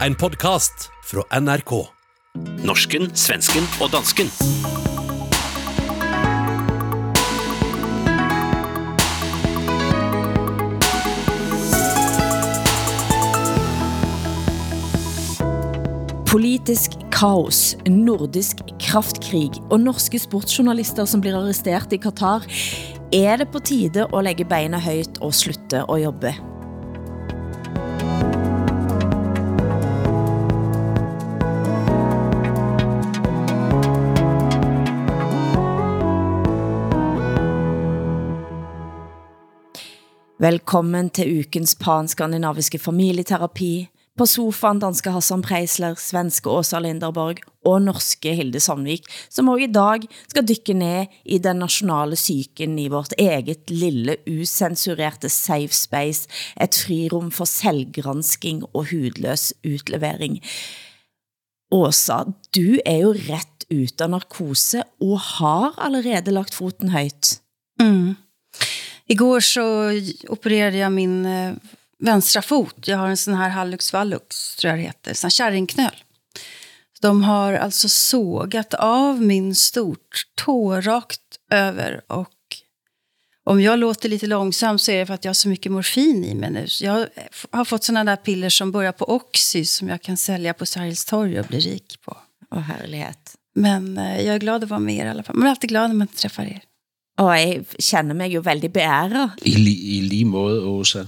[0.00, 1.70] En podkast fra NRK.
[2.66, 4.26] Norsken, svensken og dansken.
[16.26, 22.42] Politisk kaos, nordisk kraftkrig og norske sportsjournalister som blir arrestert i Qatar.
[23.14, 26.34] Er det på tide å legge beina højt og slutte å jobbe?
[40.44, 43.86] Velkommen til ukens pan-skandinaviske familieterapi.
[44.18, 49.70] På sofaen danske Hassan Preisler, svenske Åsa Linderborg og norske Hilde Sandvik, som også i
[49.72, 56.28] dag skal dykke ned i den nationale syken i vårt eget lille usensurerte safe space,
[56.60, 60.42] et frirum for selvgransking og hudløs utlevering.
[61.72, 62.20] Åsa,
[62.52, 67.38] du er jo ret ut af narkose og har allerede lagt foten højt.
[67.80, 68.18] Mm.
[69.08, 69.90] Igår så
[70.28, 71.54] opererade jag min eh,
[71.98, 72.88] vänstra fot.
[72.88, 75.94] Jag har en sån här hallux vallux, tror jag det heter, sån kärringknöl.
[77.00, 82.30] De har alltså sågat av min stort tå rakt över och
[83.46, 86.24] om jag låter lite långsam så är det för att jag har så mycket morfin
[86.24, 86.66] i mig nu.
[86.80, 87.08] Jag
[87.50, 91.04] har fått såna där piller som börjar på Oxy som jag kan sälja på Sergels
[91.04, 92.16] torg och bli rik på.
[92.50, 93.34] Åh, herlighet.
[93.54, 95.36] Men eh, jag är glad att vara med er i alla fall.
[95.36, 96.62] Man är alltid glad när man träffar er.
[97.16, 99.30] Og jeg kender mig jo veldig beæret.
[99.46, 101.04] I, li, I lige måde, Åsa.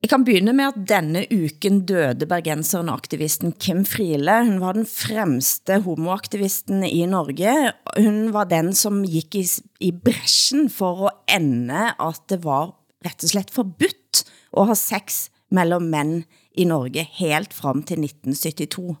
[0.00, 4.38] Jeg kan begynde med at denne uken døde bergenseren og aktivisten Kim Friele.
[4.46, 7.72] Hun var den fremste homoaktivisten i Norge.
[7.98, 9.44] Hun var den som gik i,
[9.80, 12.72] i bræschen for at ende at det var
[13.04, 14.24] rett og slett forbudt
[14.56, 16.24] at ha sex mellem mænd
[16.56, 18.96] i Norge helt frem til 1972.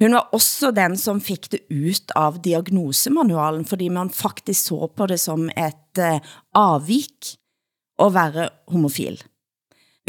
[0.00, 5.06] Hun var også den som fik det ut av diagnosemanualen, fordi man faktisk så på
[5.10, 6.20] det som et uh,
[6.56, 7.34] avvik
[8.00, 9.20] at være homofil.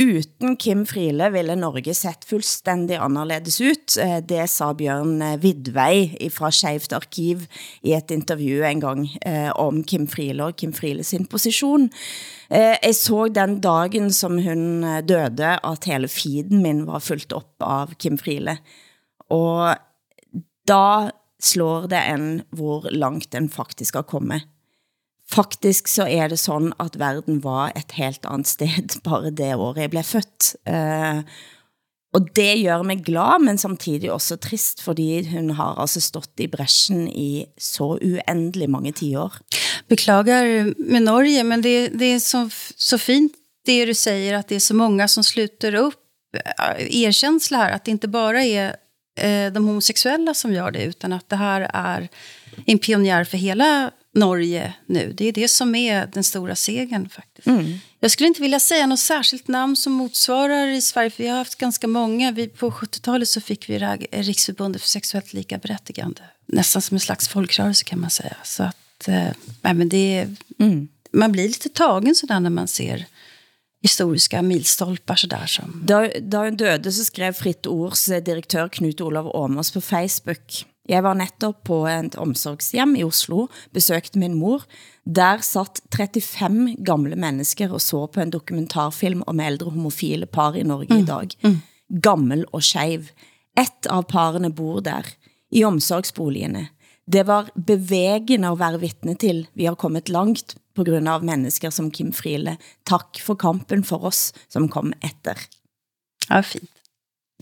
[0.02, 3.98] Uten Kim Friele ville Norge sett fuldstændig anderledes ut.
[4.00, 7.44] Eh, det sa Bjørn eh, Vidvej fra Skjevt Arkiv
[7.84, 11.90] i et interview en gang eh, om Kim Friele og Kim Friele sin position.
[12.50, 17.62] Eh, Jeg så den dagen som hun døde, at hele feeden min var fuldt op
[17.62, 18.58] av Kim Friele.
[19.32, 19.76] Og
[20.68, 21.12] da
[21.42, 24.46] slår det en, hvor langt den faktisk har kommet.
[25.32, 29.82] Faktisk så er det sådan, at verden var et helt andet sted bare det året
[29.82, 30.56] jeg blev født.
[30.68, 31.24] Eh,
[32.12, 36.48] og det gør mig glad, men samtidig også trist, fordi hun har altså stått i
[36.52, 39.38] bræschen i så uendelig mange tiår.
[39.88, 43.32] Beklagar med Norge, men det, det är så, så fint
[43.66, 45.96] det du säger, att det är så många som sluter upp
[46.78, 48.76] erkänsla eh, här, att det inte bara är
[49.16, 52.10] eh, de homosexuella som gör det, utan att det här är
[52.66, 55.14] en pionjär för hela Norge nu.
[55.18, 57.48] Det är det som är den stora segern faktiskt.
[57.48, 57.80] Mm.
[58.00, 61.38] Jag skulle inte vilja säga något särskilt namn som motsvarar i Sverige, för vi har
[61.38, 62.32] haft ganska många.
[62.32, 63.80] Vi, på 70-talet så fick vi
[64.12, 66.22] Riksförbundet för sexuellt lika berättigande.
[66.46, 68.36] Nästan som en slags folkrörelse kan man säga.
[68.44, 69.28] Så att, eh,
[69.62, 70.88] nej, men det är, mm.
[71.12, 73.06] man blir lite tagen sådär när man ser
[73.82, 75.84] historiska milstolpar sådär som...
[75.88, 80.66] Da, da hun døde, så skrev Fritt Ords direktør Knut Olav Åmers på Facebook.
[80.90, 84.66] Jeg var netop på et omsorgshjem i Oslo, besøgte min mor.
[85.06, 90.66] Der satt 35 gamle mennesker og så på en dokumentarfilm om ældre homofile par i
[90.66, 91.02] Norge mm.
[91.02, 91.36] i dag.
[91.46, 91.58] Mm.
[92.02, 93.12] Gammel og skeiv.
[93.58, 95.08] Et av parene bor der,
[95.52, 96.70] i omsorgsboligene.
[97.12, 99.46] Det var bevægende at være vittne til.
[99.54, 102.58] Vi har kommet langt på grund av mennesker som Kim Friele.
[102.90, 105.38] Tak for kampen for oss, som kom etter.
[106.30, 106.70] Ja, fint.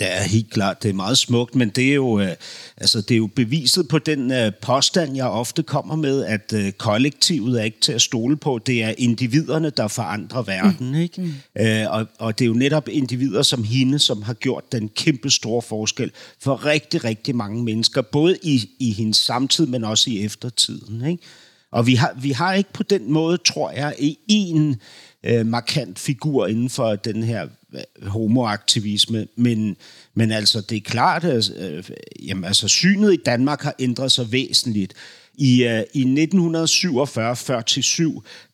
[0.02, 0.84] Ja, helt klart.
[0.84, 2.36] Det er meget smukt, men det er jo, øh,
[2.78, 6.72] altså, det er jo beviset på den øh, påstand, jeg ofte kommer med, at øh,
[6.72, 8.60] kollektivet er ikke til at stole på.
[8.66, 10.90] Det er individerne, der forandrer verden.
[10.90, 10.96] Mm.
[10.96, 11.22] Ikke?
[11.22, 11.62] Mm.
[11.62, 15.30] Øh, og, og det er jo netop individer som hende, som har gjort den kæmpe
[15.30, 20.26] store forskel for rigtig, rigtig mange mennesker, både i, i hendes samtid, men også i
[20.26, 21.06] eftertiden.
[21.06, 21.24] Ikke?
[21.72, 23.96] Og vi har, vi har ikke på den måde, tror jeg,
[24.28, 24.82] en
[25.24, 29.78] øh, markant figur inden for den her øh, homoaktivisme, men,
[30.14, 31.84] men altså det er klart, at øh,
[32.28, 34.94] jamen, altså, synet i Danmark har ændret sig væsentligt.
[35.42, 36.08] I, øh, i 1947-47,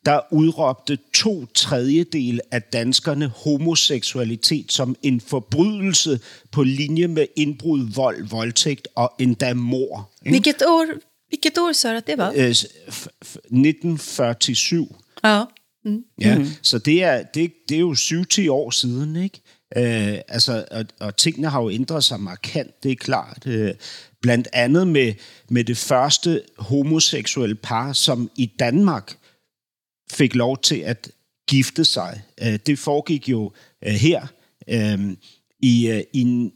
[0.05, 6.19] der udråbte to tredjedel af danskerne homoseksualitet som en forbrydelse
[6.51, 10.09] på linje med indbrud, vold, voldtægt og endda mor.
[10.21, 10.85] Hvilket år,
[11.41, 12.33] hvilket år så det var?
[12.35, 14.87] Øh, 1947.
[15.23, 15.43] Ja.
[15.85, 16.03] Mm.
[16.21, 16.45] Ja, mm.
[16.61, 19.41] så det er, det, det er jo 7-10 år siden, ikke?
[19.77, 23.47] Øh, altså, og, og tingene har jo ændret sig markant, det er klart.
[23.47, 23.73] Øh,
[24.21, 25.13] blandt andet med,
[25.49, 29.17] med det første homoseksuelle par, som i Danmark
[30.11, 31.11] fik lov til at
[31.47, 32.21] gifte sig.
[32.41, 33.51] Øh, det foregik jo
[33.85, 34.27] øh, her
[34.69, 34.99] øh,
[35.59, 36.51] i, øh, i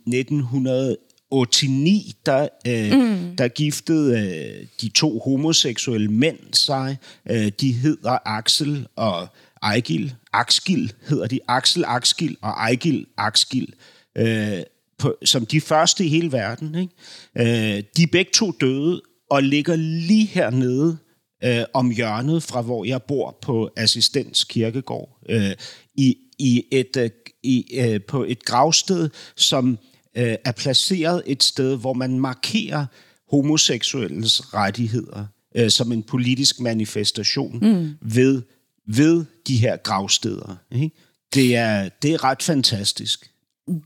[1.32, 3.36] 1989, der, øh, mm.
[3.36, 6.98] der giftede øh, de to homoseksuelle mænd sig.
[7.30, 9.28] Øh, de hedder Axel og
[9.64, 10.16] Ejgil.
[10.34, 11.40] Axgil hedder de.
[11.48, 13.74] Axel Axgil og Ejgil Axgil.
[14.18, 14.62] Øh,
[14.98, 16.76] på, som de første i hele verden.
[16.76, 17.76] Ikke?
[17.78, 20.98] Øh, de er begge to døde og ligger lige hernede
[21.44, 25.20] øh, om hjørnet fra, hvor jeg bor på Assistens Kirkegård.
[25.30, 25.52] Øh,
[25.96, 27.10] i, i et, øh,
[27.44, 29.78] i, øh, på et gravsted, som
[30.20, 32.86] øh, er placeret et sted, hvor man markerer
[33.32, 35.26] homoseksuelles rettigheder
[35.56, 37.92] øh, som en politisk manifestation mm.
[38.02, 38.42] ved,
[38.88, 40.56] ved de her gravsteder.
[40.72, 40.92] Ikke?
[41.34, 43.32] Det, er, det er ret fantastisk.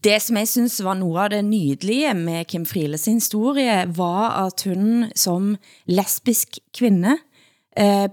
[0.04, 4.64] Det som jeg synes var noget af det nydelige med Kim Frieles historie, var at
[4.64, 6.48] hun som lesbisk
[6.78, 7.18] kvinde
[7.78, 8.10] eh,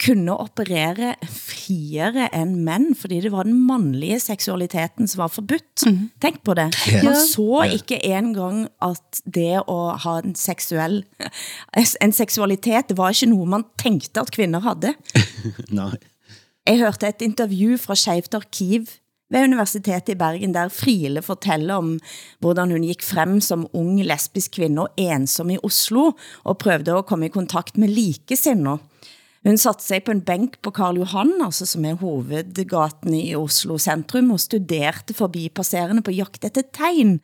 [0.00, 5.86] kunne operere friere end mænd, fordi det var den mandlige seksualiteten som var forbudt.
[5.86, 6.10] Mm.
[6.22, 6.74] Tænk på det.
[6.88, 7.04] Yeah.
[7.04, 11.04] Man så ikke engang, at det at ha en seksuel
[12.04, 14.94] en seksualitet, det var ikke noget, man tænkte, at kvinder havde.
[15.80, 15.96] Nej.
[16.66, 18.86] Jeg hørte et interview fra Skjevt Arkiv
[19.30, 21.98] ved Universitetet i Bergen, der Friele fortæller om,
[22.40, 26.12] hvordan hun gik frem som ung lesbisk kvinde og ensom i Oslo,
[26.44, 28.78] og prøvede at komme i kontakt med likesinder.
[29.46, 33.78] Hun satte sig på en bænk på Karl Johan, altså som er hovedgaten i Oslo
[33.78, 37.20] centrum, og studerte forbi passerende på jagt efter tegn.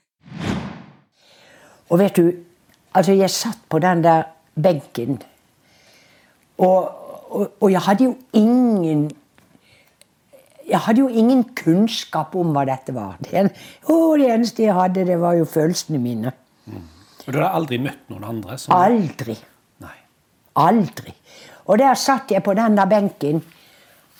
[1.90, 2.32] Og vet du,
[2.94, 4.22] altså jeg satt på den der
[4.62, 5.22] bænken,
[6.58, 6.88] og,
[7.30, 9.10] og, og jeg havde jo ingen
[10.68, 13.16] jeg havde jo ingen kunskap om, hvad dette var.
[13.20, 13.52] Det,
[13.88, 16.32] oh, det eneste jeg havde, det var jo følelsene mine.
[16.64, 16.82] Mm.
[17.26, 18.58] Og du har aldrig mødt nogen andre?
[18.58, 18.74] Som...
[18.76, 19.38] Aldrig.
[19.78, 19.98] Nej.
[20.56, 21.14] Aldrig.
[21.66, 23.44] Og der satt jeg på den der bænken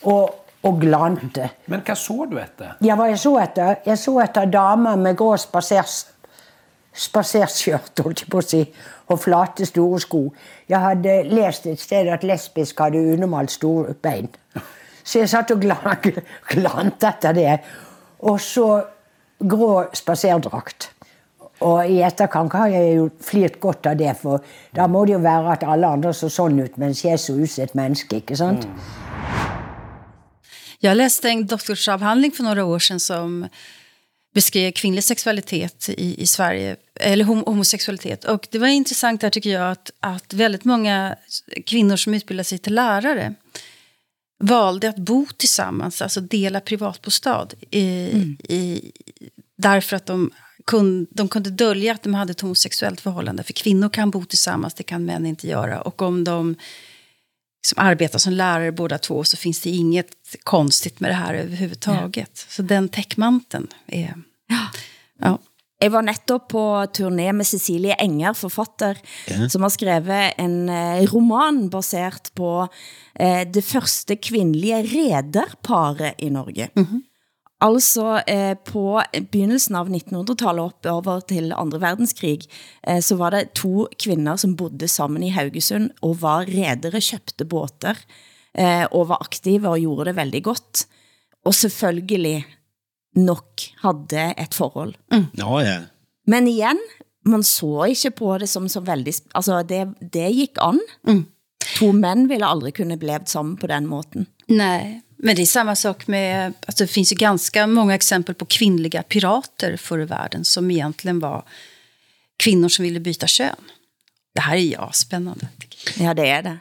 [0.03, 1.49] og, og glante.
[1.65, 2.65] Men hvad så du efter?
[2.83, 3.75] Ja, hvad jeg så efter?
[3.85, 6.07] Jeg så efter damer med grå spasers,
[6.93, 8.69] spaserskjørt, holdt jeg på at sige,
[9.07, 10.33] og flate store sko.
[10.69, 14.29] Jeg havde læst et sted, at lesbisk havde unormalt store ben.
[15.03, 15.59] Så jeg satt og
[16.49, 17.59] glante efter det.
[18.19, 18.83] Og så
[19.49, 20.91] grå spaserdragt.
[21.59, 24.43] Og i etterkant har jeg jo flirt godt av det, for
[24.75, 27.49] da må det jo være at alle andre så sådan ut, mens jeg så ut
[27.49, 28.65] som et menneske, ikke sant?
[28.65, 28.79] Mm.
[30.79, 33.47] Jag läste en doktorsavhandling för några år sedan som
[34.33, 38.25] beskrev kvinnlig sexualitet i, i Sverige, eller hom homosexualitet.
[38.25, 41.15] Och det var intressant där tycker jag att, att väldigt många
[41.65, 43.33] kvinnor som utbildar sig till lärare
[44.39, 47.47] valde att bo tillsammans, alltså dela privatbostad.
[47.71, 48.37] I, mm.
[48.49, 48.91] i,
[49.55, 50.31] därför att de
[50.67, 53.43] kun, de kunde dölja att de hade ett homosexuellt förhållande.
[53.43, 55.81] För kvinnor kan bo tillsammans, det kan män inte göra.
[55.81, 56.55] Och om de
[57.67, 62.45] som arbetar som lärare båda två så finns det inget konstigt med det här överhuvudtaget.
[62.47, 62.53] Ja.
[62.53, 64.15] Så den täckmanten är...
[64.47, 64.67] Ja.
[65.19, 65.39] ja.
[65.79, 68.97] Jeg var netop på turné med Cecilie Enger, forfatter,
[69.27, 69.49] ja.
[69.49, 72.67] som har skrevet en eh, roman baseret på
[73.13, 76.69] eh, det første kvindelige rederparet i Norge.
[76.75, 77.01] Mm -hmm.
[77.63, 78.99] Altså eh, på
[79.31, 82.45] begyndelsen av 1900-tallet op over til andre verdenskrig,
[82.85, 87.47] eh, så var det to kvinder som bodde sammen i Haugesund og var redere, købte
[87.49, 87.97] båter
[88.53, 90.83] eh, og var aktive og gjorde det veldig godt.
[91.49, 92.45] Og selvfølgelig
[93.17, 94.93] nok havde et forhold.
[95.13, 95.25] Mm.
[95.41, 95.79] Nå ja.
[96.27, 96.77] Men igen,
[97.25, 99.13] man så ikke på det som så veldig...
[99.33, 100.79] Altså, det, det gik an.
[101.07, 101.25] Mm.
[101.79, 104.27] To mænd ville aldrig kunne blevet sammen på den måten.
[104.47, 108.45] Nej, men det är samma sak med, alltså det finns ju ganska många exempel på
[108.45, 111.45] kvinnliga pirater förr i världen som egentligen var
[112.37, 113.55] kvinnor som ville byta kön.
[114.35, 115.47] Det här är ja spännande.
[115.99, 116.57] Ja, det är det.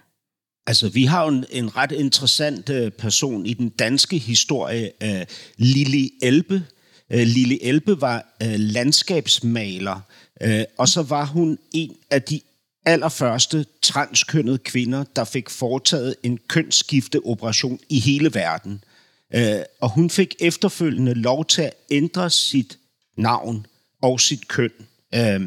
[0.66, 5.22] Altså, vi har jo en, en ret interessant uh, person i den danske historie, uh,
[5.56, 6.62] Lili Elbe.
[7.14, 10.00] Uh, Lili Elbe var uh, landskabsmaler,
[10.46, 12.40] uh, og så var hun en af de
[12.87, 18.85] allerførste transkønnede kvinder, der fik foretaget en kønsskifteoperation i hele verden.
[19.35, 22.78] Øh, og hun fik efterfølgende lov til at ændre sit
[23.19, 23.66] navn
[24.02, 24.71] og sit køn.
[25.14, 25.40] Øh,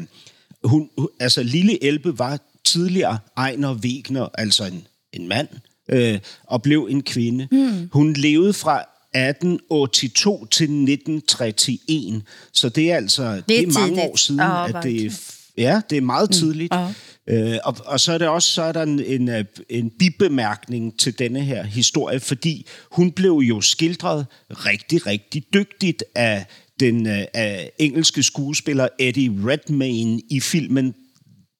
[0.64, 5.48] hun, altså, Lille Elbe var tidligere Ejner Wegner, altså en, en mand,
[5.88, 7.48] øh, og blev en kvinde.
[7.52, 7.88] Mm.
[7.92, 14.02] Hun levede fra 1882 til 1931, så det er altså det er, det er mange
[14.02, 15.12] år siden, oh, at det
[15.56, 16.32] Ja, det er meget mm.
[16.32, 16.72] tidligt.
[16.72, 16.78] Mm.
[16.78, 16.92] Uh-huh.
[17.30, 20.98] Øh, og, og så er der også så er der en, en, øh, en bibemærkning
[20.98, 26.46] til denne her historie, fordi hun blev jo skildret rigtig, rigtig dygtigt af
[26.80, 27.24] den øh,
[27.78, 30.94] engelske skuespiller Eddie Redmayne i filmen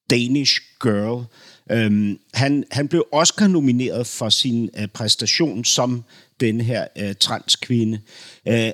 [0.09, 1.25] Danish Girl.
[1.71, 6.03] Øhm, han, han blev Oscar-nomineret for sin øh, præstation som
[6.39, 7.99] den her øh, transkvinde.
[8.47, 8.71] Øh,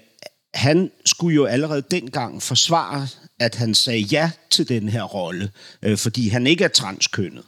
[0.54, 3.08] han skulle jo allerede dengang forsvare,
[3.40, 5.52] at han sagde ja til den her rolle,
[5.82, 7.44] øh, fordi han ikke er transkønnet.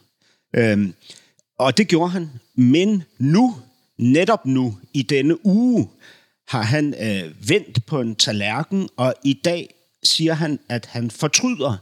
[0.56, 0.94] Øhm,
[1.58, 2.30] og det gjorde han.
[2.54, 3.56] Men nu,
[3.98, 5.88] netop nu, i denne uge,
[6.48, 11.76] har han øh, vendt på en tallerken, og i dag siger han, at han fortryder,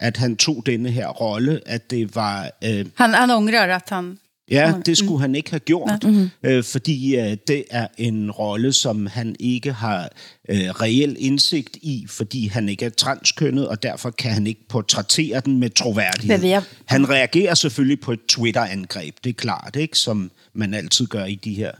[0.00, 2.50] at han tog denne her rolle, at det var...
[2.64, 4.18] Øh, Han, han ångrar at han...
[4.50, 6.04] Ja, det skulle han ikke have gjort,
[6.42, 10.08] øh, fordi øh, det er en rolle, som han ikke har
[10.48, 15.40] øh, reel indsigt i, fordi han ikke er transkønnet, og derfor kan han ikke portrættere
[15.40, 16.38] den med troværdighed.
[16.40, 19.98] Vi er- Han reagerer selvfølgelig på et Twitter-angreb, det er klart, ikke?
[19.98, 21.72] som man altid gør i de her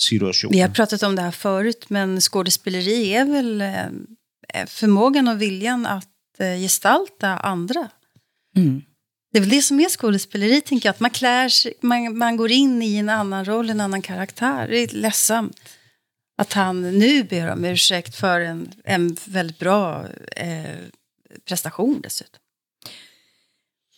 [0.00, 0.56] situationer.
[0.56, 5.86] Vi har pratat om det här förut, men skådespeleri är väl eh, förmågan och viljan
[5.86, 6.08] att
[6.40, 7.88] eh, gestalta andra.
[9.32, 10.94] Det är väl det som är skådespeleri, tänker jag.
[10.94, 14.68] Att man klär sig, man, man går in i en annan roll, en annan karaktär.
[14.68, 15.60] Det är ledsamt
[16.38, 20.64] att han nu ber om ursäkt för en, en väldigt bra eh,
[21.48, 22.38] prestation dessutom.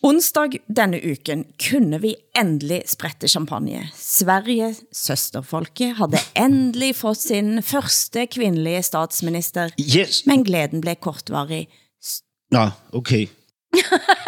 [0.01, 3.91] Onsdag denne uken kunne vi endelig sprette champagne.
[3.95, 10.25] Sverige, søsterfolket, havde endelig fået sin første kvindelige statsminister, Yes.
[10.25, 11.67] men glæden blev kortvarig.
[12.51, 13.27] Nå, okay.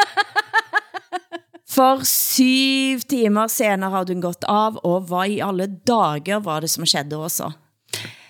[1.69, 6.71] For syv timer senere havde hun gått av, og hvad i alle dager var det
[6.71, 7.51] som skedde også?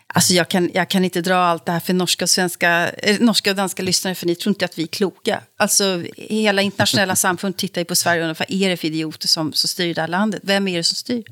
[0.08, 3.50] Alltså jag, kan, jag kan inte dra allt det här för norska och, svenska, norska
[3.50, 5.42] och danska lyssnare, för ni tror inte att vi är kloka.
[5.58, 9.28] Alltså, hela internationella samfund tittar ju på Sverige och undrar, vad är det för idioter
[9.28, 10.42] som, som styr det här landet?
[10.44, 11.24] Vem är det som styr?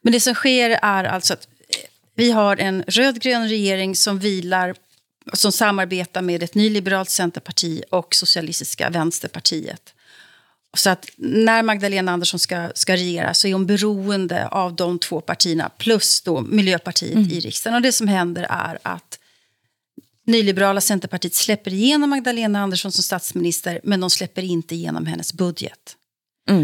[0.00, 1.48] Men det som sker är alltså att
[2.14, 4.74] vi har en rödgrön regering som vilar
[5.32, 9.94] som samarbetar med ett nyliberalt centerparti och socialistiska vänsterpartiet.
[10.76, 15.20] Så att när Magdalena Andersson ska, ska regera så är hon beroende av de två
[15.20, 17.74] partierna plus då Miljöpartiet i riksdagen.
[17.74, 19.18] Och det som händer är att
[20.24, 25.96] nyliberala Centerpartiet släpper igenom Magdalena Andersson som statsminister men de släpper inte igenom hennes budget.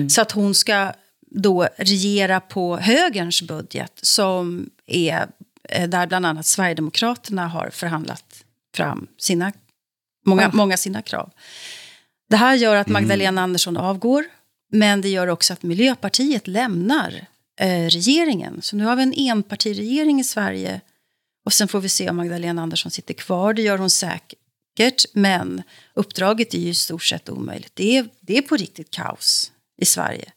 [0.08, 0.92] Så att hon ska
[1.30, 5.26] då regera på högerns budget som är
[5.68, 8.44] eh, där bland annat Sverigedemokraterna har förhandlat
[8.74, 9.52] fram sina,
[10.26, 11.30] många, många sina krav.
[12.30, 14.24] Det här gör att Magdalena Andersson avgår,
[14.72, 17.26] men det gör också att Miljöpartiet lämnar
[17.60, 18.62] eh, regeringen.
[18.62, 20.80] Så nu har vi en enpartiregering i Sverige
[21.44, 23.54] och sen får vi se om Magdalena Andersson sitter kvar.
[23.54, 25.62] Det gör hon säkert, men
[25.94, 27.72] uppdraget är ju i stort sett omöjligt.
[27.74, 30.32] Det är, det är på riktigt kaos i Sverige.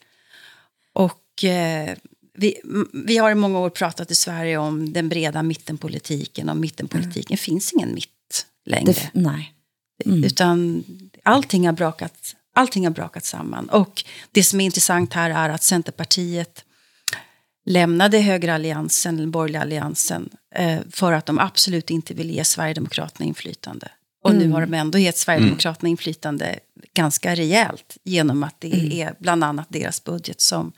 [0.94, 1.96] Och eh,
[2.34, 2.62] vi,
[2.94, 6.50] vi har i många år pratat i Sverige om den breda mittenpolitiken.
[6.50, 8.92] Och mittenpolitiken finns ingen mitt längre.
[8.92, 9.54] Det, nej.
[10.06, 10.84] Utan
[11.28, 13.70] allting har, brakat, allting har brakat samman.
[13.70, 16.66] Och det som är intressant här är att Centerpartiet
[17.66, 23.92] lämnade högeralliansen, den borgerliga alliansen, eh, för att de absolut inte ville ge Sverigedemokraterna inflytande.
[24.24, 26.60] Och nu har de ändå gett Sverigedemokraterna inflytande
[26.94, 30.72] ganska rejält genom att det är bland annat deras budget som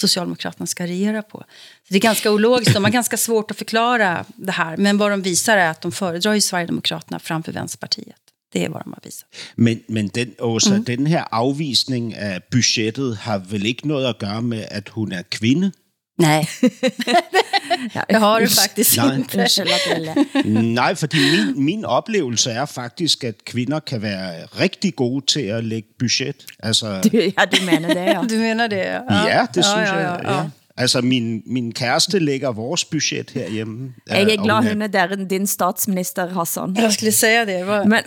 [0.00, 1.38] Socialdemokraterna ska regera på.
[1.38, 4.76] Så det är ganska ologiskt, de har ganska svårt att förklara det här.
[4.76, 8.23] Men vad de visar är att de föredrar ju Sverigedemokraterna framför Vänsterpartiet.
[8.54, 9.26] Det är vad de har visat.
[9.56, 10.84] Men, men den, Åsa, mm.
[10.84, 15.22] den her afvisning af budgettet har vel ikke noget at gøre med, at hun er
[15.30, 15.72] kvinde?
[16.18, 16.46] Nej,
[18.10, 19.06] det har du faktiskt Nej.
[19.56, 20.62] jeg ler.
[20.62, 25.64] Nej, fordi min, min oplevelse er faktisk, at kvinder kan være rigtig gode til at
[25.64, 26.46] lægge budget.
[26.62, 28.22] Altså, Du, ja, du mener det, ja.
[28.30, 28.76] Du menar det?
[28.76, 30.20] ja, det synes ja, jeg.
[30.24, 30.44] ja, ja.
[30.76, 33.94] Altså, min, min kæreste lægger vores budget herhjemme.
[34.10, 36.76] Jeg er glad, hun er der, din statsminister, Hassan.
[36.76, 37.66] Jag skulle säga det.
[37.66, 38.02] Vad- Men,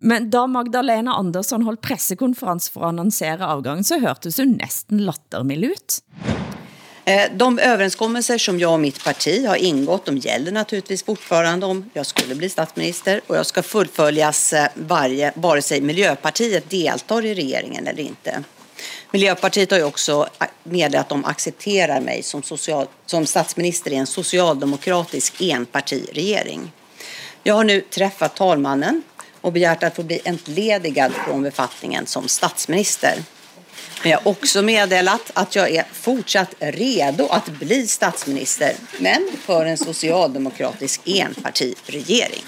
[0.00, 5.64] men da Magdalena Andersson holdt pressekonferens for at annoncere afgangen, så hørtes hun næsten lattermild
[5.64, 6.02] ut.
[7.04, 11.90] Eh, De överenskommelser som jag och mitt parti har ingått, de gäller naturligtvis fortfarande om
[11.92, 17.34] jag skulle bli statsminister och jag ska fullföljas eh, varje, vare sig Miljöpartiet deltar i
[17.34, 18.42] regeringen eller inte.
[19.10, 23.96] Miljöpartiet har ju också eh, meddelat att de accepterar mig som, social, som statsminister i
[23.96, 26.72] en socialdemokratisk enpartiregering.
[27.42, 29.02] Jag har nu träffat talmannen
[29.46, 33.14] och begärt att få bli entledigad från befattningen som statsminister.
[34.02, 39.66] Men jag har också meddelat att jag är fortsatt redo att bli statsminister, men för
[39.66, 42.42] en socialdemokratisk enpartiregering.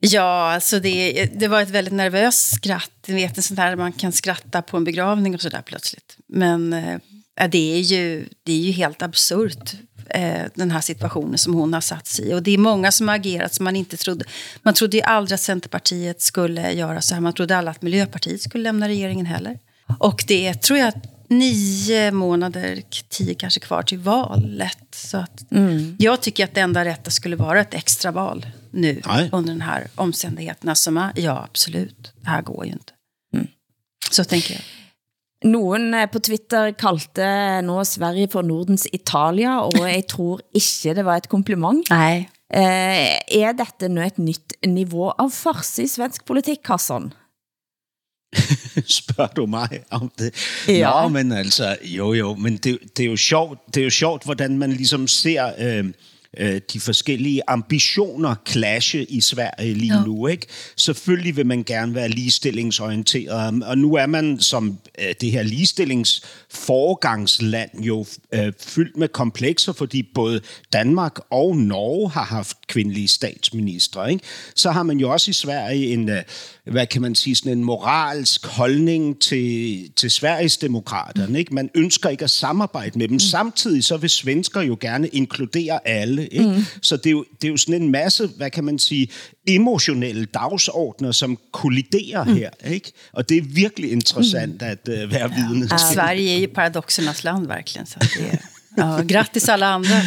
[0.00, 2.90] Ja, alltså det, det var ett väldigt nervöst skratt.
[3.06, 6.16] Ni vet, en sån där man kan skratta på en begravning och sådär plötsligt.
[6.26, 6.98] Men äh,
[7.36, 9.74] ja, det, är ju, det är ju helt absurt
[10.10, 12.34] eh, den här situationen som hon har satt sig i.
[12.34, 14.24] Och det är många som har agerat som man inte trodde.
[14.62, 17.20] Man trodde ju aldrig att Centerpartiet skulle göra så här.
[17.20, 19.58] Man trodde aldrig att Miljöpartiet skulle lämna regeringen heller.
[19.98, 20.92] Och det är, tror jag,
[21.28, 24.78] nio månader, tio kanske kvar till valet.
[24.94, 25.44] Så att
[25.98, 29.28] jag tycker att det enda rätta skulle vara ett extraval nu Nej.
[29.32, 31.12] under den här omständigheterna som är.
[31.16, 32.12] Ja, absolut.
[32.20, 32.92] Det här går ju inte.
[34.10, 34.62] Så tänker jag.
[35.44, 37.26] Nogen eh, på Twitter kaldte
[37.66, 41.84] nå Sverige for Nordens Italia, og jeg tror ikke det var et kompliment.
[41.90, 42.26] Nej.
[42.54, 47.12] Eh, er dette nu et nytt niveau av farse i svensk politik, Hassan?
[49.00, 50.32] Spørger du mig om det?
[50.68, 50.90] Ja.
[51.02, 54.24] Nå, men altså, jo jo, men det, det, er jo sjovt, det er jo sjovt,
[54.24, 55.92] hvordan man ligesom ser øh,
[56.36, 60.04] øh, de forskellige ambitioner clashe i Sverige lige Ja.
[60.04, 60.26] nu.
[60.26, 60.46] Ikke?
[60.76, 67.70] Selvfølgelig vil man gerne være ligestillingsorienteret, og nu er man som øh, det her ligestillingsforegangsland
[67.80, 70.40] jo øh, fyldt med komplekser, fordi både
[70.72, 74.12] Danmark og Norge har haft kvindelige statsministre.
[74.12, 74.24] Ikke?
[74.54, 76.22] Så har man jo også i Sverige en, øh,
[76.64, 81.38] hvad kan man sige, sådan en moralsk holdning til, til Sveriges demokraterne.
[81.38, 81.54] Ikke?
[81.54, 83.18] Man ønsker ikke at samarbejde med dem.
[83.18, 86.26] Samtidig så vil svensker jo gerne inkludere alle.
[86.26, 86.50] Ikke?
[86.50, 86.64] Mm.
[86.82, 89.08] Så det er, jo, det er jo sådan en masse, hvad kan man sige,
[89.46, 92.34] emotionelle dagsordner, som kolliderer mm.
[92.34, 92.50] her.
[92.66, 92.92] Ikke?
[93.12, 94.68] Og det er virkelig interessant mm.
[94.68, 95.78] at uh, være vidne til.
[95.92, 97.86] Sverige är ju paradoxernas land verkligen.
[97.86, 98.38] Så att det
[98.76, 100.00] ja, grattis alla andra.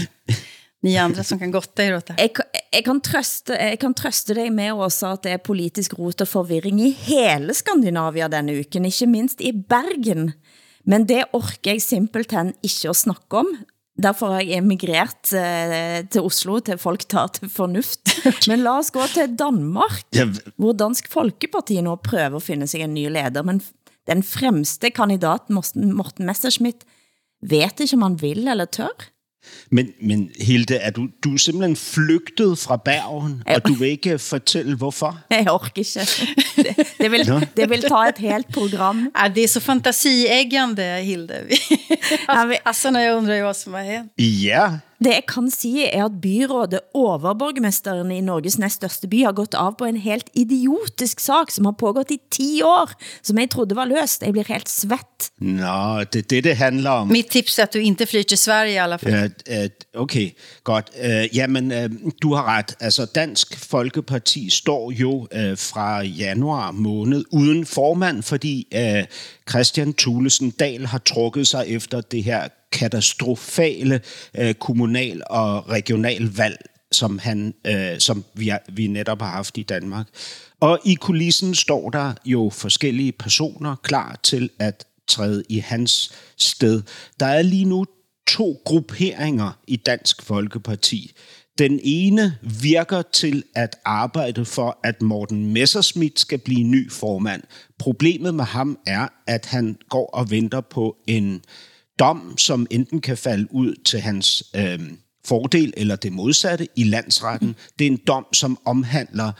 [0.85, 2.15] Ni andra som kan gotta er åt det.
[2.21, 5.95] Jeg, kan- jeg, kan trøste, jeg kan trøste dig med også, at det er politisk
[5.97, 10.33] rot og forvirring i hele Skandinavia denne uken, ikke mindst i Bergen.
[10.85, 13.49] Men det orker jeg simpelthen ikke at snakke om.
[13.97, 18.13] Derfor har jeg emigreret eh, til Oslo til folk tar til fornuft.
[18.47, 20.27] Men lad os gå til Danmark, Ja,
[20.61, 23.41] hvor Dansk Folkeparti nu prøver at finde sig en ny leder.
[23.41, 23.63] Men
[24.07, 26.85] den fremste kandidat, Morten Morten Messerschmidt,
[27.41, 28.93] vet ikke om han vil eller tør.
[29.71, 33.55] Men, men Hilde, er du, du er simpelthen flygtet fra Bergen, Ja.
[33.55, 35.19] og du vil ikke fortælle, hvorfor?
[35.31, 35.99] Jeg orker ikke.
[36.55, 39.11] Det, det, vil, det vil ta et helt program.
[39.23, 41.47] Ja, det är så fantasieggande, Hilde.
[42.27, 44.11] Ja, vi- Hassan och jag undrar ju vad som har hänt.
[44.17, 49.35] Ja, Det jeg kan sige er at byrådet overborgmesteren i Norges næst største by har
[49.37, 53.49] gått av på en helt idiotisk sak, som har pågått i 10 år, som jeg
[53.53, 54.25] trodde var løst.
[54.25, 55.29] Jeg blir helt svett.
[55.39, 57.07] nå, det er det, det handler om.
[57.07, 59.13] Mitt tips är att du inte flyr till Sverige i alla fall.
[59.13, 60.31] Øh, øh, okay,
[60.63, 60.89] godt.
[61.01, 61.89] Øh, jamen, øh,
[62.21, 62.75] du har ret.
[62.79, 69.03] Altså, Dansk Folkeparti står jo øh, fra januar måned uden formand, fordi øh,
[69.49, 74.01] Christian Thulesen Dahl har trukket sig efter det her katastrofale
[74.37, 76.57] øh, kommunal- og regionalvalg,
[76.91, 80.07] som, han, øh, som vi, er, vi netop har haft i Danmark.
[80.59, 86.81] Og i kulissen står der jo forskellige personer klar til at træde i hans sted.
[87.19, 87.85] Der er lige nu
[88.27, 91.11] to grupperinger i Dansk Folkeparti.
[91.57, 97.43] Den ene virker til at arbejde for, at Morten Messerschmidt skal blive ny formand.
[97.79, 101.41] Problemet med ham er, at han går og venter på en
[101.99, 104.79] dom, som enten kan falde ud til hans øh,
[105.25, 107.55] fordel eller det modsatte i landsretten.
[107.79, 109.31] Det er en dom, som omhandler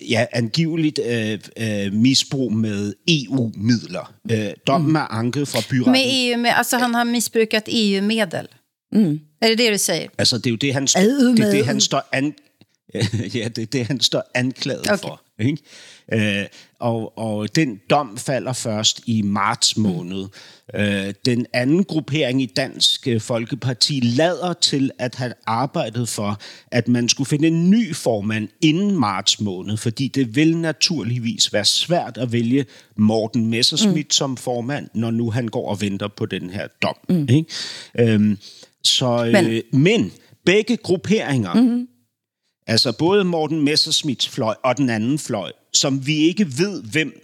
[0.00, 4.14] ja, angiveligt øh, øh, misbrug med EU-midler.
[4.30, 5.92] Øh, dommen er anket fra byretten.
[5.92, 8.48] Med EU, med, alltså han har missbrukat EU-medel.
[9.42, 10.08] Är det det du säger?
[10.18, 12.34] Altså, det er jo det, han, det, er det, han står an...
[13.34, 14.98] ja, det er det, han står anklaget okay.
[14.98, 15.22] for.
[15.38, 15.58] Ikke?
[16.12, 16.46] Øh,
[16.80, 20.26] og, og den dom falder først i marts måned.
[20.74, 26.40] Øh, den anden gruppering i Dansk øh, Folkeparti lader til at have arbejdet for,
[26.72, 31.64] at man skulle finde en ny formand inden marts måned, fordi det vil naturligvis være
[31.64, 34.10] svært at vælge Morten Messerschmidt mm.
[34.10, 36.96] som formand, når nu han går og venter på den her dom.
[37.08, 37.28] Mm.
[37.28, 38.12] Ikke?
[38.12, 38.38] Øhm,
[38.84, 40.12] så, øh, Men- men, men
[40.46, 41.86] begge grupperinger, mm-hmm.
[42.66, 47.22] altså både Morten Messerschmidts fløj og den anden fløj, som vi ikke ved, hvem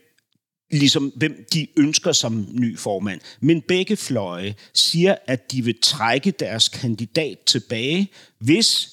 [0.71, 3.21] ligesom hvem de ønsker som ny formand.
[3.41, 8.11] Men begge fløje siger, at de vil trække deres kandidat tilbage,
[8.41, 8.89] hvis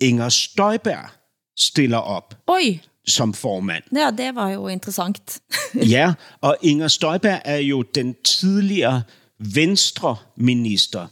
[0.00, 1.08] Inger Støjberg
[1.58, 3.82] stiller op Oj, som formand.
[3.92, 5.40] ja, det var jo interessant.
[5.90, 9.02] Ja, og Inger Støjberg er jo den tidligere
[9.38, 11.06] venstre-minister,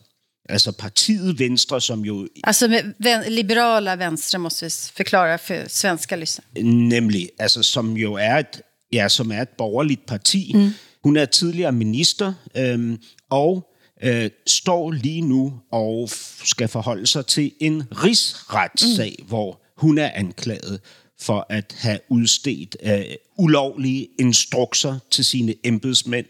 [0.50, 6.62] altså partiet Venstre, som jo Alltså vän, liberala vänstra måste vi förklara för svenska lyssnare.
[6.62, 10.52] nemlig, altså som jo er et, ja, som er et borgerligt parti.
[10.54, 10.70] Mm.
[11.04, 12.98] Hun er tidligere minister, øhm,
[13.30, 13.70] og
[14.02, 16.10] øh, står lige nu og
[16.44, 19.26] skal forholde sig til en rigsretssag, mm.
[19.26, 20.80] hvor hun er anklaget
[21.20, 23.02] for at have udstedt øh,
[23.38, 26.26] ulovlige instrukser til sine embedsmænd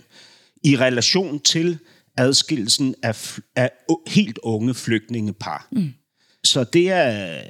[0.65, 1.79] i relation til,
[2.21, 3.71] adskillelsen af, af
[4.07, 5.69] helt unge flygtningepar.
[5.73, 5.93] Mm.
[6.45, 7.41] Så det er,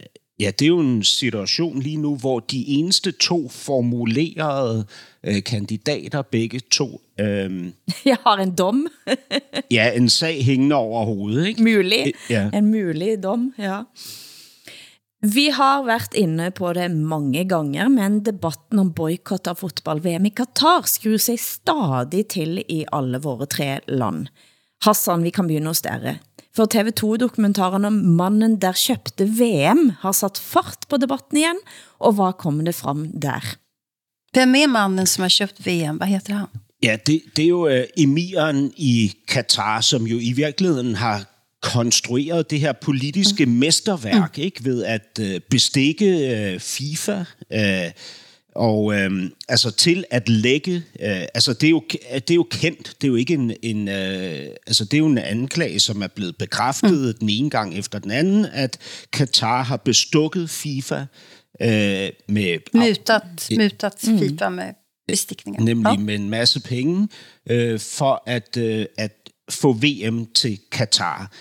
[0.41, 4.87] ja, det er jo en situation lige nu, hvor de eneste to formulerede
[5.25, 7.01] øh, kandidater, begge to...
[7.21, 7.67] Øh,
[8.11, 8.87] Jeg har en dom.
[9.77, 11.63] ja, en sag hængende over hovedet, ikke?
[11.63, 12.13] mulig.
[12.31, 12.51] Ja.
[12.55, 13.83] En mulig dom, ja.
[15.21, 20.33] Vi har været inde på det mange ganger, men debatten om boykott av fotball-VM i
[20.33, 24.31] Katar skruer sig stadig til i alle våre tre land.
[24.83, 26.19] Hassan, vi kan begynde hos dere.
[26.57, 31.61] For TV2-dokumentaren om mannen der købte VM har sat fart på debatten igen,
[31.99, 33.57] og hvad kom det frem der?
[34.35, 35.99] Vem är mannen som har köpt VM?
[35.99, 36.47] Vad heter han?
[36.83, 41.25] Ja, det, det er jo uh, emiren i Katar, som jo i virkeligheden har
[41.63, 43.53] konstrueret det her politiske mm.
[43.53, 44.43] mesterværk, mm.
[44.43, 46.07] ikke ved at uh, bestikke
[46.55, 47.93] uh, FIFA uh,
[48.55, 49.11] og uh,
[49.49, 51.83] altså til at lægge, uh, altså det er, jo,
[52.15, 55.07] det er jo kendt, det er jo ikke en, en uh, altså det er jo
[55.07, 57.19] en anklage, som er blevet bekræftet mm.
[57.21, 58.79] den ene gang efter den anden, at
[59.13, 61.67] Katar har bestukket FIFA uh,
[62.29, 63.23] med Mutat,
[63.59, 64.73] mutat FIFA med
[65.11, 65.63] bestickningar.
[65.65, 65.99] nemlig ja.
[65.99, 67.09] med en masse penge,
[67.51, 69.13] øh, for at, øh, at
[69.51, 71.33] få VM til Katar.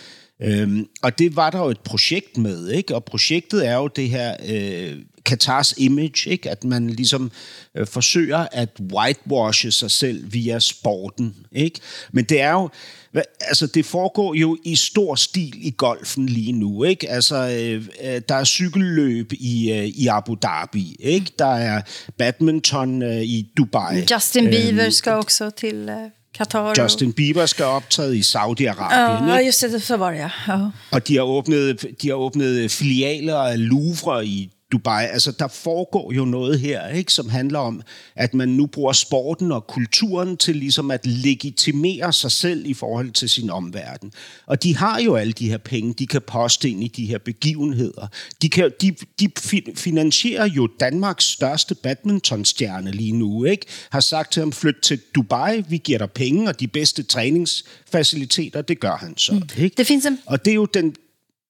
[0.41, 2.95] Øhm, og det var der jo et projekt med, ikke?
[2.95, 6.49] Og projektet er jo det her øh, Katars image, ikke?
[6.49, 7.31] At man ligesom
[7.75, 11.79] øh, forsøger at whitewashe sig selv via sporten, ikke?
[12.11, 12.69] Men det er jo,
[13.17, 17.09] hva- altså det foregår jo i stor stil i golfen lige nu, ikke?
[17.09, 21.31] Altså øh, øh, der er cykelløb i, øh, i Abu Dhabi, ikke?
[21.39, 21.81] Der er
[22.17, 24.05] badminton øh, i Dubai.
[24.11, 25.95] Justin Bieber ska också till eh,
[26.37, 26.73] Qatar.
[26.83, 29.45] Justin Bieber skal optræde i Saudi-Arabien, Ja, ikke?
[29.47, 30.29] just det, så var det ja.
[30.47, 30.59] ja.
[30.91, 35.05] og de har åbnet, de har åbnet filialer af Louvre i Dubai.
[35.05, 37.81] Altså, der foregår jo noget her, ikke, som handler om,
[38.15, 43.11] at man nu bruger sporten og kulturen til ligesom at legitimere sig selv i forhold
[43.11, 44.11] til sin omverden.
[44.45, 47.17] Og de har jo alle de her penge, de kan poste ind i de her
[47.17, 48.07] begivenheder.
[48.41, 53.65] De, kan, de, de fi- finansierer jo Danmarks største badmintonstjerne lige nu, ikke?
[53.89, 58.61] Har sagt til ham, flyt til Dubai, vi giver dig penge, og de bedste træningsfaciliteter,
[58.61, 59.75] det gør han så, ikke?
[59.77, 60.95] Det finns en Og det er jo den,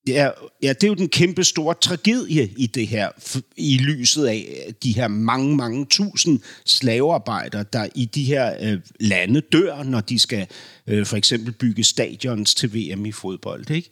[0.09, 0.29] ja,
[0.63, 3.09] ja, det er jo den kæmpe store tragedie i det her,
[3.57, 9.41] i lyset af de her mange, mange tusind slavearbejdere, der i de her øh, lande
[9.41, 10.47] dør, når de skal
[10.87, 13.69] øh, for eksempel bygge stadions til VM i fodbold.
[13.69, 13.89] Ikke?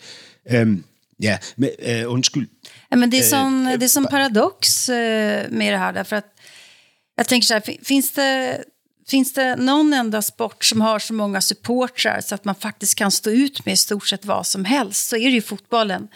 [0.51, 0.84] Øhm,
[1.21, 2.47] ja, men, øh, undskyld.
[2.91, 5.91] Ja, men det är som, det är som paradox eh, med det här.
[5.93, 6.25] Därför att
[7.17, 8.63] jag tänker så här, fin- finns det,
[9.10, 13.12] finns det någon enda sport som har så många supportrar så att man faktiskt kan
[13.12, 16.08] stå ut med i stort sett vad som helst så är det ju fotbollen.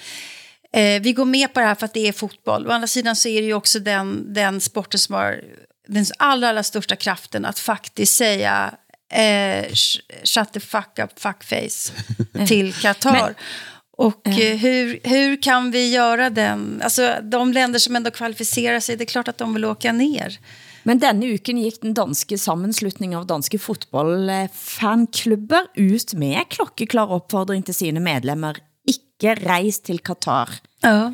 [0.74, 2.68] Eh, vi går med på det här för att det är fotboll.
[2.68, 5.42] Å andra sidan så är det ju också den, den sporten som har
[5.88, 8.74] den allra, allra största kraften att faktiskt säga
[9.14, 11.92] eh, sh- shut the fuck up, fuckface
[12.48, 13.34] till Qatar.
[13.98, 16.82] Och eh, hur, hur kan vi göra den?
[16.84, 20.40] Alltså de länder som ändå kvalificerar sig, det är klart att de vill åka ner.
[20.88, 27.76] Men denne uken gik den danske sammenslutning av danske fotballfanklubber ut med klokkeklar opfordring til
[27.78, 28.56] sine medlemmer.
[28.89, 30.50] Ikke reis til Qatar.
[30.84, 31.12] Ja.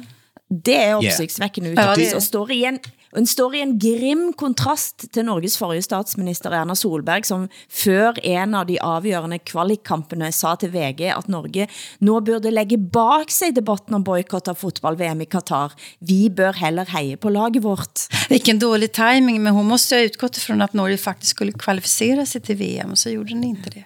[0.48, 2.78] Det er opsigtsvækkende Ja, uttalelse, det- og står i en,
[3.12, 8.20] og den står i en grim kontrast til Norges forrige statsminister Erna Solberg, som før
[8.28, 11.70] en av de avgørende kvalikkampene sa til VG, at Norge
[12.04, 15.76] nå burde lægge bak sig debatten om boykott av fotball-VM i Qatar.
[16.00, 18.08] Vi bør heller heje på laget vårt.
[18.30, 22.42] Vilken dålig timing, men hon måste ha utgått ifrån att Norge faktiskt skulle kvalificera sig
[22.42, 23.86] till VM och så gjorde den inte det.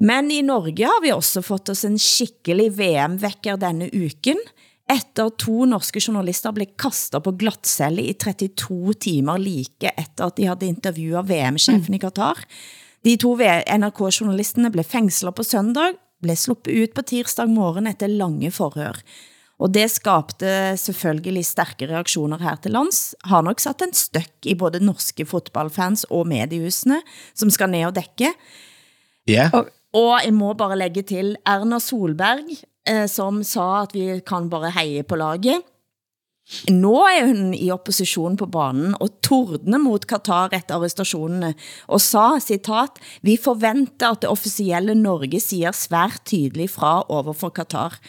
[0.00, 4.38] Men i Norge har vi også fått oss en skikkelig VM-vækker denne uken,
[4.90, 10.36] etter at to norske journalister blev kastet på glattcelle i 32 timer like etter at
[10.36, 12.42] de havde intervjuet VM-chefen i Qatar.
[13.06, 18.50] De to NRK-journalisterne blev fængslet på søndag, blev sluppet ut på tirsdag morgen efter lange
[18.50, 18.98] forhør.
[19.60, 24.54] Og det skabte selvfølgelig stærke reaktioner her til lands, har nok sat en støk i
[24.56, 27.00] både norske fotballfans og mediehusene,
[27.36, 28.32] som skal ned og dække.
[29.28, 29.50] Ja,
[29.92, 32.46] Og jeg må bare lægge til Erna Solberg,
[32.88, 35.66] eh, som sa at vi kan bare heje på laget.
[36.66, 41.52] Nå er hun i opposition på banen og tordne mot Qatar etter arrestationerne
[41.86, 48.00] og sa, citat, vi forventer at det officielle Norge siger svært tydeligt fra overfor Qatar.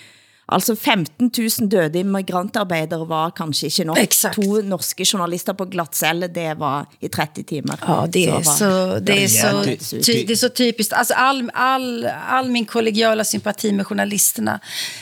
[0.51, 3.97] Altså 15 000 døde immigrantarbeidere var kanskje ikke nok.
[4.01, 4.35] Exakt.
[4.35, 7.77] To norske journalister på glattcelle, det var i 30 timer.
[7.87, 10.93] Ja, det är så, det är så, det- ty, det är så typiskt.
[10.93, 14.59] Alltså all, all, all min kollegiala sympati med journalisterna.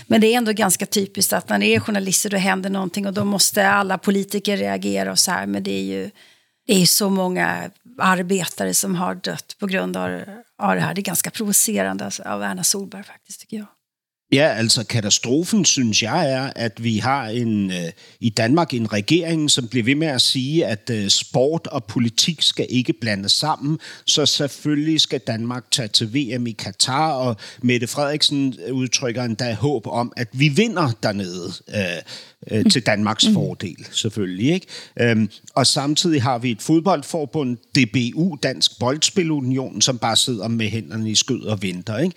[0.08, 3.14] Men det är ändå ganska typiskt att när det är journalister då händer någonting och
[3.14, 5.46] då måste alla politiker reagera och så här.
[5.48, 6.10] Men det är ju,
[6.68, 10.22] Det är så många arbetare som har dött på grund av,
[10.62, 10.94] av det här.
[10.94, 13.66] Det är ganska provocerande av Erna Solberg faktiskt, tycker jag.
[14.32, 19.52] Ja, altså katastrofen, synes jeg, er, at vi har en øh, i Danmark en regering,
[19.52, 23.80] som bliver ved med at sige, at øh, sport og politik skal ikke blandes sammen,
[24.06, 29.88] så selvfølgelig skal Danmark tage til VM i Katar, og Mette Frederiksen udtrykker endda håb
[29.88, 32.02] om, at vi vinder dernede øh,
[32.52, 34.54] øh, til Danmarks fordel, selvfølgelig.
[34.54, 34.68] Ikke?
[35.00, 41.12] Øhm, og samtidig har vi et fodboldforbund, DBU, Dansk Boldspilunion, som bare sidder med hænderne
[41.12, 41.98] i skød og venter.
[41.98, 42.16] Ikke?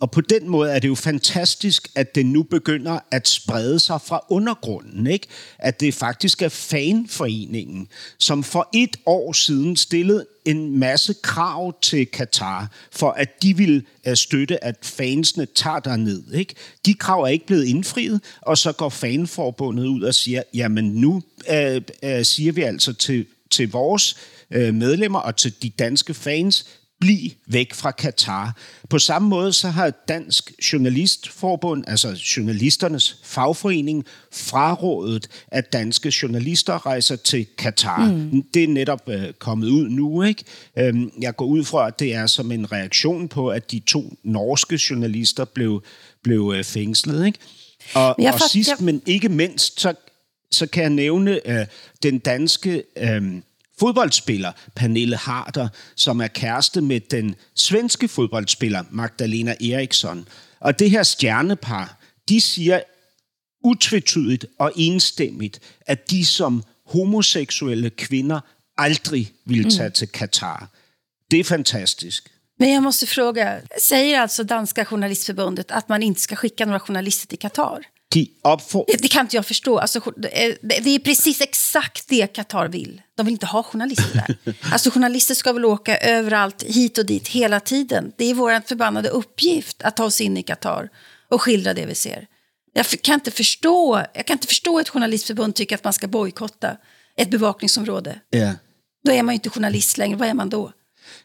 [0.00, 4.00] Og på den måde er det jo fantastisk, at det nu begynder at sprede sig
[4.00, 5.06] fra undergrunden.
[5.06, 5.26] Ikke?
[5.58, 12.06] At det faktisk er fanforeningen, som for et år siden stillede en masse krav til
[12.06, 16.32] Katar, for at de vil øh, støtte, at fansene tager derned.
[16.32, 16.54] Ikke?
[16.86, 21.22] De krav er ikke blevet indfriet, og så går fanforbundet ud og siger, jamen nu
[21.50, 24.16] øh, øh, siger vi altså til, til vores
[24.50, 26.66] øh, medlemmer og til de danske fans,
[27.00, 28.56] bliv væk fra Katar.
[28.90, 37.16] På samme måde så har Dansk Journalistforbund, altså journalisternes fagforening, frarådet, at danske journalister rejser
[37.16, 38.10] til Katar.
[38.12, 38.42] Mm.
[38.54, 40.22] Det er netop øh, kommet ud nu.
[40.22, 40.44] ikke.
[40.78, 44.12] Øhm, jeg går ud fra, at det er som en reaktion på, at de to
[44.24, 45.82] norske journalister blev,
[46.22, 47.26] blev øh, fængslet.
[47.26, 47.38] Ikke?
[47.94, 49.94] Og, Men og sidst, jeg- men ikke mindst, så,
[50.50, 51.66] så kan jeg nævne øh,
[52.02, 52.82] den danske...
[52.98, 53.22] Øh,
[53.78, 60.28] fodboldspiller Pernille Harder, som er kæreste med den svenske fodboldspiller Magdalena Eriksson.
[60.60, 62.80] Og det her stjernepar, de siger
[63.64, 68.40] utvetydigt og enstemmigt, at de som homoseksuelle kvinder
[68.76, 70.68] aldrig vil tage til Katar.
[71.30, 72.30] Det er fantastisk.
[72.58, 77.26] Men jag måste fråga, säger alltså danska journalistförbundet att man inte ska skicka några journalister
[77.26, 77.82] till Qatar?
[78.98, 79.78] Det, kan inte jag förstå.
[79.78, 83.02] Alltså, eh, det, är precis exakt det Qatar vill.
[83.16, 84.54] De vill inte ha journalister där.
[84.72, 88.12] Alltså, journalister ska väl åka överallt, hit och dit, hela tiden.
[88.18, 90.88] Det är vår förbannade uppgift att ta oss in i Qatar
[91.28, 92.26] och skildra det vi ser.
[92.72, 96.76] Jag kan inte förstå, jag kan inte förstå ett journalistförbund tycker att man ska bojkotta
[97.16, 98.20] ett bevakningsområde.
[98.30, 98.52] Ja.
[99.04, 100.16] Då är man ju inte journalist längre.
[100.16, 100.72] Vad är man då?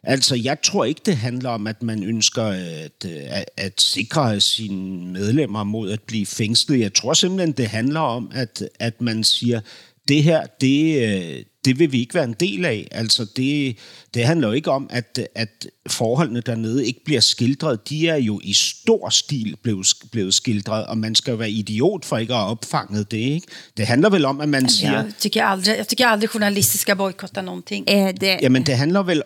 [0.03, 5.11] Altså, jeg tror ikke, det handler om, at man ønsker at, at, at sikre sine
[5.11, 6.79] medlemmer mod at blive fængslet.
[6.79, 9.59] Jeg tror simpelthen, det handler om, at, at man siger,
[10.07, 12.87] det her, det, øh, det vil vi ikke være en del af.
[12.91, 13.77] Altså, det,
[14.13, 17.89] det handler jo ikke om, at, at forholdene dernede ikke bliver skildret.
[17.89, 22.05] De er jo i stor stil blevet, blevet skildret, og man skal jo være idiot
[22.05, 23.17] for ikke at have opfanget det.
[23.17, 23.47] Ikke?
[23.77, 24.93] Det handler vel om, at man siger...
[24.93, 27.85] Jag tycker aldrig, jag tycker aldrig journalister ska bojkotta någonting.
[27.87, 29.23] Er det, Jamen, det handler vel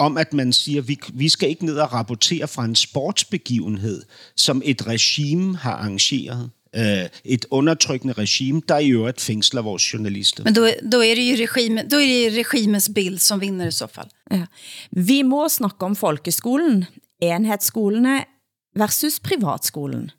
[0.00, 4.02] om, at man siger, vi, vi skal ikke ned og rapportere fra en sportsbegivenhed,
[4.36, 6.50] som et regime har arrangeret.
[6.76, 10.44] Øh, et undertrykkende regime, der i øvrigt fængsler vores journalister.
[10.44, 13.66] Men då, då, är det ju regimen, då är det ju regimens bild som vinner
[13.66, 14.08] i så fall.
[14.30, 14.46] ja.
[14.90, 16.84] Vi må snakke om folkeskolen,
[17.22, 18.24] enhedsskolene
[18.76, 20.10] versus privatskolen.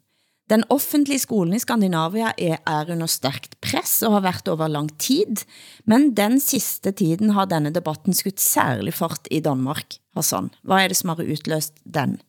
[0.51, 4.99] Den offentlige skolen i Skandinavia er, er under stærkt press og har været over lang
[4.99, 5.45] tid,
[5.85, 9.85] men den sidste tiden har denne debatten skudt særlig fart i Danmark.
[10.15, 12.19] Hassan, hvad er det, som har utløst den?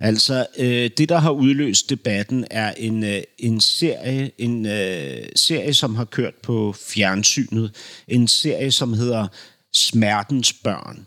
[0.00, 5.74] Altså, øh, det, der har udløst debatten, er en, øh, en, serie, en øh, serie,
[5.74, 7.74] som har kørt på fjernsynet.
[8.08, 9.28] En serie, som hedder
[9.72, 11.06] Smertens Børn.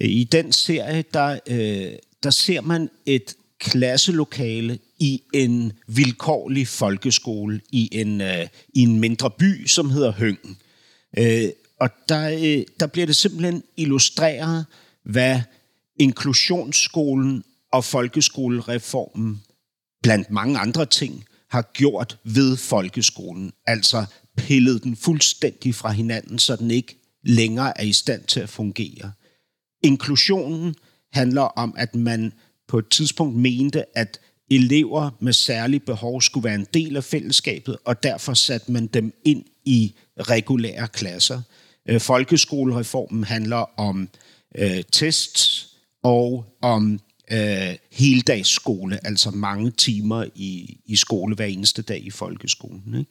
[0.00, 1.92] Øh, I den serie, der, øh,
[2.22, 9.30] der ser man et klasselokale i en vilkårlig folkeskole i en, øh, i en mindre
[9.30, 10.56] by, som hedder Høngen.
[11.18, 11.48] Øh,
[11.80, 14.66] og der, øh, der bliver det simpelthen illustreret,
[15.04, 15.40] hvad
[15.98, 19.42] inklusionsskolen og folkeskolereformen,
[20.02, 23.52] blandt mange andre ting, har gjort ved folkeskolen.
[23.66, 24.04] Altså
[24.36, 29.12] pillet den fuldstændig fra hinanden, så den ikke længere er i stand til at fungere.
[29.82, 30.74] Inklusionen
[31.12, 32.32] handler om, at man
[32.68, 37.76] på et tidspunkt mente, at elever med særlige behov skulle være en del af fællesskabet,
[37.84, 41.42] og derfor satte man dem ind i regulære klasser.
[41.88, 44.08] Øh, folkeskolereformen handler om
[44.58, 45.66] øh, test
[46.02, 47.00] og om
[47.32, 52.94] øh, heldagsskole, altså mange timer i, i skole hver eneste dag i folkeskolen.
[52.98, 53.10] Ikke?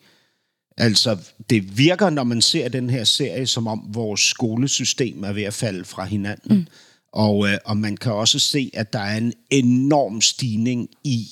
[0.78, 1.18] Altså,
[1.50, 5.54] det virker, når man ser den her serie, som om vores skolesystem er ved at
[5.54, 6.58] falde fra hinanden.
[6.58, 6.66] Mm.
[7.14, 11.28] Og, øh, og man kan også se, at der er en enorm stigning i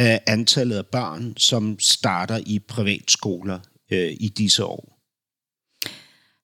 [0.00, 3.58] øh, antallet af børn, som starter i privatskoler
[3.92, 4.94] øh, i disse år.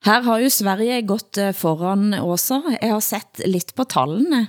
[0.05, 2.61] Her har jo Sverige gått eh, foran også.
[2.83, 4.49] Jeg har sett lidt på tallene.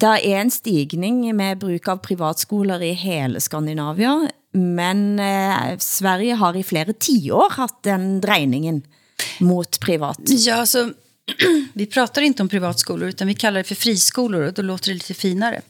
[0.00, 4.14] Der er en stigning med bruk av privatskoler i hele Skandinavia,
[4.54, 8.84] men eh, Sverige har i flere tiår haft den drejningen.
[9.40, 10.18] mot privat?
[10.46, 10.92] Ja, alltså,
[11.72, 14.94] vi pratar inte om privatskolor utan vi kallar det för friskolor och då låter det
[14.94, 15.62] lite finare.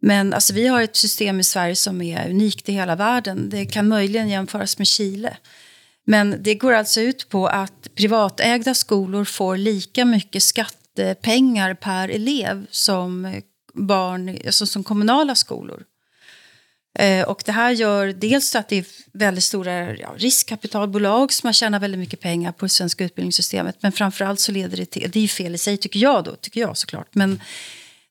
[0.00, 3.50] Men alltså, vi har ett system i Sverige som är unikt i hela världen.
[3.50, 5.36] Det kan möjligen jämföras med Chile.
[6.06, 12.66] Men det går alltså ut på att privatägda skolor får lika mycket skattepengar per elev
[12.70, 13.40] som,
[13.74, 15.82] barn, alltså som kommunala skolor.
[16.98, 21.52] Eh, och det här gör dels att det är väldigt stora ja, riskkapitalbolag som har
[21.52, 23.76] tjänat väldigt mycket pengar på det svenska utbildningssystemet.
[23.80, 26.60] Men framförallt så leder det till, det är fel i sig tycker jag då, tycker
[26.60, 27.08] jag såklart.
[27.14, 27.40] Men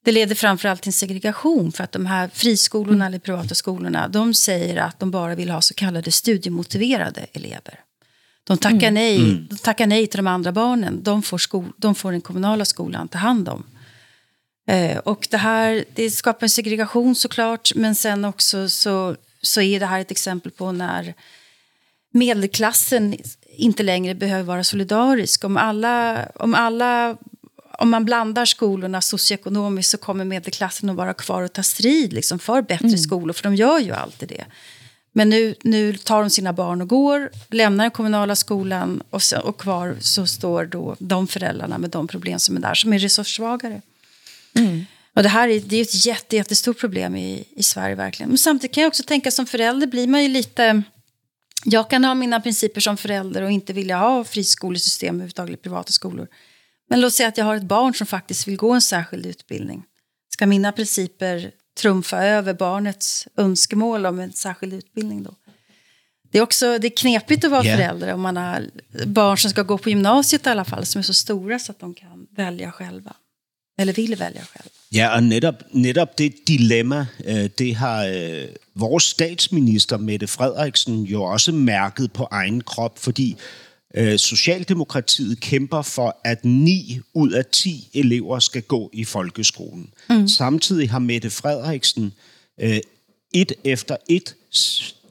[0.03, 3.07] det leder framförallt till segregation för att de här friskolorna mm.
[3.07, 7.79] eller privata skolorna, de säger att de bara vill ha så kallade studiemotiverade elever.
[8.43, 8.93] De tackar, mm.
[8.93, 9.47] nej, mm.
[9.49, 11.03] de tackar nej till de andra barnen.
[11.03, 13.63] De får, skol, de får den kommunala skolan ta hand om.
[14.67, 19.80] Eh, och det här det skapar en segregation såklart, men sen också så, så är
[19.80, 21.13] det här ett exempel på när
[22.12, 23.15] medelklassen
[23.58, 25.43] inte längre behöver vara solidarisk.
[25.43, 27.17] Om, alla, om, alla,
[27.80, 32.39] om man blandar skolorna socioekonomiskt så kommer medelklassen att vara kvar och ta strid liksom,
[32.39, 32.97] för bättre mm.
[32.97, 34.45] skolor, för de gör ju alltid det.
[35.12, 39.39] Men nu, nu tar de sina barn och går, lämnar den kommunala skolan och, så,
[39.39, 42.99] och kvar så står då de föräldrarna med de problem som är där, som är
[42.99, 43.73] resurssvagare.
[43.73, 43.82] Mm.
[45.15, 48.29] Och det här är, det är ett jätte, jättestort problem i, i Sverige verkligen.
[48.29, 50.83] Men samtidigt kan jag också tänka som förälder blir man ju lite...
[51.65, 55.91] Jag kan ha mina principer som förälder och inte vilja ha friskolesystem överhuvudtaget, eller privata
[55.91, 56.27] skolor.
[56.89, 59.83] Men låt säga att jag har ett barn som faktiskt vill gå en särskild utbildning.
[60.33, 65.35] Ska mina principer trumfa över barnets önskemål om en särskild utbildning då?
[66.31, 67.77] Det är också det är knepigt att vara yeah.
[67.77, 68.69] förälder om man har
[69.05, 71.79] barn som ska gå på gymnasiet i alla fall, som är så stora så att
[71.79, 73.15] de kan välja själva.
[73.77, 74.69] Eller vill välja själv.
[74.93, 81.23] Ja, og netop, netop det dilemma, øh, det har øh, vores statsminister Mette Frederiksen jo
[81.23, 83.35] også mærket på egen krop, fordi
[83.95, 89.89] øh, Socialdemokratiet kæmper for, at 9 ud af 10 elever skal gå i folkeskolen.
[90.09, 90.27] Mm.
[90.27, 92.13] Samtidig har Mette Frederiksen
[93.33, 94.35] et efter et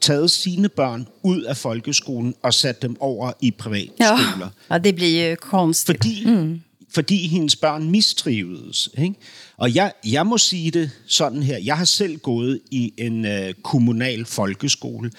[0.01, 4.51] taget sine børn ud af folkeskolen og sat dem over i privatskoler.
[4.69, 5.97] Ja, og det bliver jo konstigt.
[5.97, 6.61] Fordi, mm
[6.95, 8.89] fordi hendes børn mistrivedes.
[8.97, 9.15] Ikke?
[9.57, 11.57] Og jeg, jeg må sige det sådan her.
[11.57, 15.11] Jeg har selv gået i en øh, kommunal folkeskole,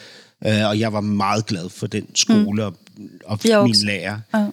[0.47, 3.09] øh, og jeg var meget glad for den skole mm.
[3.25, 4.21] og, og min lærer.
[4.35, 4.47] Ja.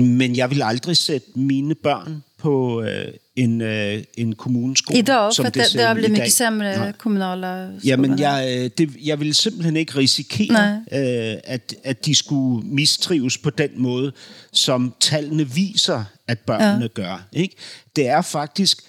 [0.00, 4.98] Men jeg vil aldrig sætte mine børn på øh, en, øh, en kommuneskole.
[4.98, 6.92] Idag, som for det, det har blivit mycket sämre Nej.
[6.92, 7.80] kommunala skoler.
[7.84, 13.38] Jamen, jeg, øh, det, jeg vil simpelthen ikke risikere, øh, at, at de skulle mistrives
[13.38, 14.12] på den måde,
[14.52, 17.02] som tallene viser, at børnene ja.
[17.02, 17.26] gør.
[17.32, 17.56] Ikke?
[17.96, 18.82] Det er faktisk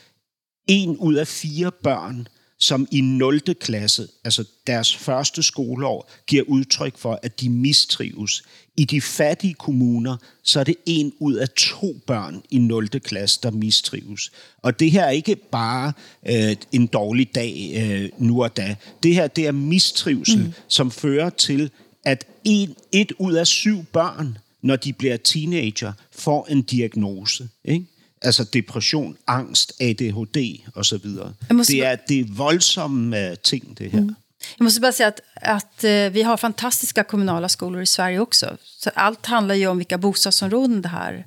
[0.67, 2.27] en ud af fire børn,
[2.59, 3.41] som i 0.
[3.59, 8.43] klasse, altså deres første skoleår, giver udtryk for, at de mistrives.
[8.77, 12.87] I de fattige kommuner, så er det en ud af to børn i 0.
[12.87, 14.31] klasse, der mistrives.
[14.61, 15.93] Og det her er ikke bare
[16.29, 18.75] øh, en dårlig dag øh, nu og da.
[19.03, 20.53] Det her det er mistrivsel, mm.
[20.67, 21.71] som fører til,
[22.05, 27.49] at en, et ud af syv børn, når de bliver teenager, får en diagnose.
[27.65, 27.85] Ikke?
[28.27, 31.33] Altså depression, angst, ADHD och så vidare.
[31.49, 31.73] Måste...
[31.73, 33.99] Det, är, det är våldsamma ting det här.
[33.99, 34.15] Mm.
[34.57, 38.57] Jag måste bara säga att, att uh, vi har fantastiska kommunala skolor i Sverige också.
[38.63, 41.25] Så allt handlar ju om vilka bostadsområden det här,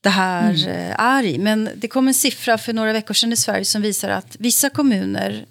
[0.00, 0.90] det här mm.
[0.90, 1.38] uh, är i.
[1.38, 4.70] Men det kom en siffra för några veckor sedan i Sverige som visar att vissa
[4.70, 5.46] kommuner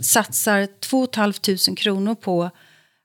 [0.00, 2.50] satsar 2 500 kronor på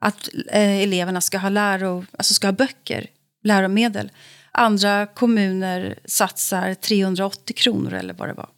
[0.02, 3.08] att uh, eleverna ska ha, läro, alltså ska ha böcker,
[3.44, 4.12] läromedel.
[4.52, 8.50] Andra kommuner satsar 380 kronor eller vad det var.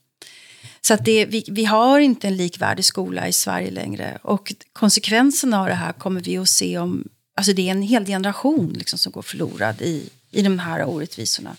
[0.82, 4.20] Så att det, vi, vi har inte en likvärdig skola i Sverige längre.
[4.24, 7.08] Och konsekvenserna av det här kommer vi att se om...
[7.36, 11.56] Alltså det är en hel generation liksom som går förlorad i, i de här orättvisorna.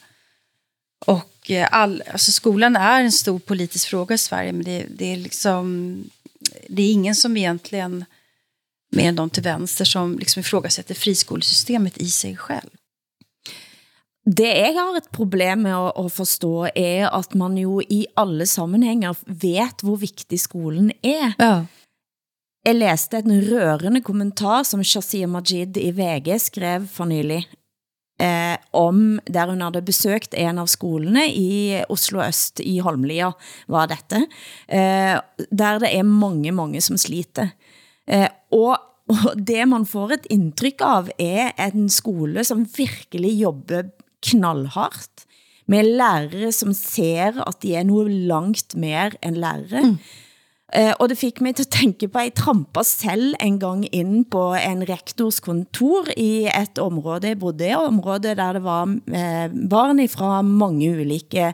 [1.06, 5.12] Och eh, all, alltså skolan är en stor politisk fråga i Sverige, men det, det,
[5.12, 5.96] är liksom...
[6.68, 8.04] Det är ingen som egentligen,
[8.90, 12.70] mer än de till vänster, som liksom ifrågasätter friskolesystemet i sig själv.
[14.22, 18.46] Det jeg har et problem med at, at forstå, er at man jo i alle
[18.46, 21.32] sammenhænger vet, hvor vigtig skolen er.
[21.40, 21.54] Ja.
[22.62, 27.40] Jeg læste en rørende kommentar, som Shazia Majid i VG skrev for nylig,
[28.22, 33.32] eh, om der hun havde besøgt en av skolene i Oslo Øst, i Holmlia
[33.66, 34.22] var dette,
[34.68, 35.18] eh,
[35.50, 37.50] der det er mange, mange som sliter.
[38.06, 38.78] Eh, og
[39.12, 43.90] og det man får et indtryk av er en skole som virkelig jobber
[44.22, 45.26] knallhardt,
[45.66, 49.82] med lærere som ser at de er noget langt mer end lærere.
[49.82, 49.98] Mm.
[50.72, 53.84] Eh, og det fik mig til at tænke på, at jeg trampa selv en gang
[53.92, 58.88] ind på en rektors kontor i et område, jeg bodde i, område der det var
[58.88, 61.52] eh, barn fra mange ulike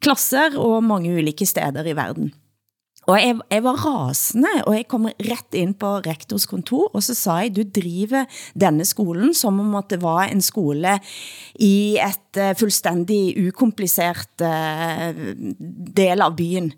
[0.00, 2.32] klasser og mange ulike steder i verden.
[3.08, 7.16] Og jeg, jeg var rasende, og jeg kom ret ind på rektors kontor, og så
[7.16, 10.98] sa jeg, du driver denne skolen som om at det var en skole
[11.56, 15.22] i et eh, uh, fuldstændig ukompliceret uh, eh,
[15.96, 16.68] del av byen.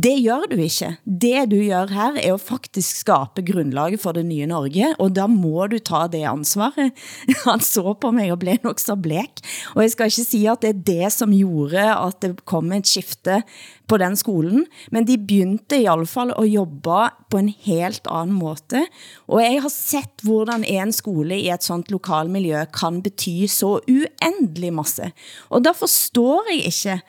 [0.00, 0.88] Det gør du ikke.
[1.04, 5.26] Det du gør her er at faktisk skabe grundlaget for det nye Norge, og da
[5.26, 6.92] må du ta det ansvaret.
[7.44, 9.42] Han så på mig og blev nok så blek,
[9.74, 12.88] og jeg skal ikke sige, at det er det som gjorde, at det kom et
[12.88, 13.42] skifte
[13.88, 18.38] på den skolen, men de begyndte i alle fall at jobbe på en helt anden
[18.38, 18.84] måde,
[19.26, 24.72] og jeg har sett hvordan en skole i et sånt lokalmiljø kan bety så uendelig
[24.72, 25.12] masse.
[25.50, 27.00] Og der forstår jeg ikke,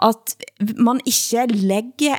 [0.00, 0.36] at
[0.80, 2.16] man ikke lægger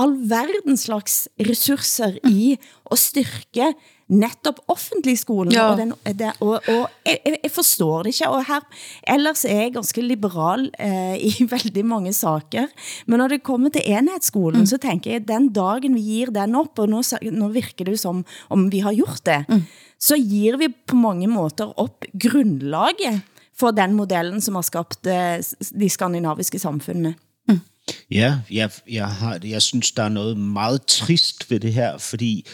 [0.00, 2.54] all verdens slags ressourcer i
[2.90, 3.72] at styrke
[4.08, 5.70] netop offentlig skolen, Ja.
[5.70, 8.60] og, den, det, og, og jeg, jeg- forstår det ikke, og her,
[9.08, 12.66] ellers er jeg ganske liberal eh, i veldig mange saker,
[13.06, 14.66] men når det kommer til enhedsskolen, mm.
[14.66, 17.00] så tænker jeg, den dagen vi gir den op, og nu,
[17.32, 19.62] nu virker det som om vi har gjort det, mm.
[19.98, 23.22] så gir vi på mange måter op grundlaget
[23.56, 25.38] for den modellen, som har skabt eh,
[25.80, 27.14] de skandinaviske samfundene.
[28.10, 32.46] Ja, jeg, jeg, har, jeg synes, der er noget meget trist ved det her, fordi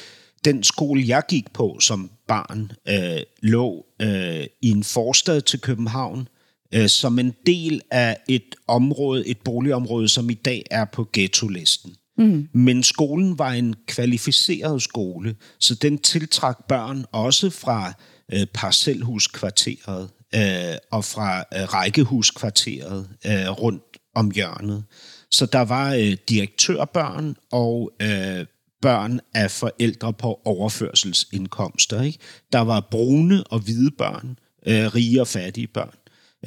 [0.44, 6.28] den skole, jeg gik på som barn, øh, lå øh, i en forstad til København,
[6.74, 11.94] øh, som en del af et område, et boligområde, som i dag er på ghetto-listen.
[12.18, 12.48] Mm.
[12.52, 17.92] Men skolen var en kvalificeret skole, så den tiltrak børn også fra
[18.32, 23.82] øh, parcelhuskvarteret øh, og fra øh, rækkehuskvarteret øh, rundt
[24.14, 24.84] om hjørnet.
[25.30, 28.46] Så der var øh, direktørbørn og øh,
[28.82, 32.02] børn af forældre på overførselsindkomster.
[32.02, 32.18] Ikke?
[32.52, 35.94] Der var brune og hvide børn, øh, rige og fattige børn.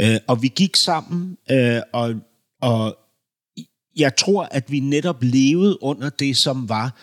[0.01, 2.13] Øh, og vi gik sammen, øh, og,
[2.61, 2.97] og
[3.95, 6.97] jeg tror, at vi netop levede under det, som var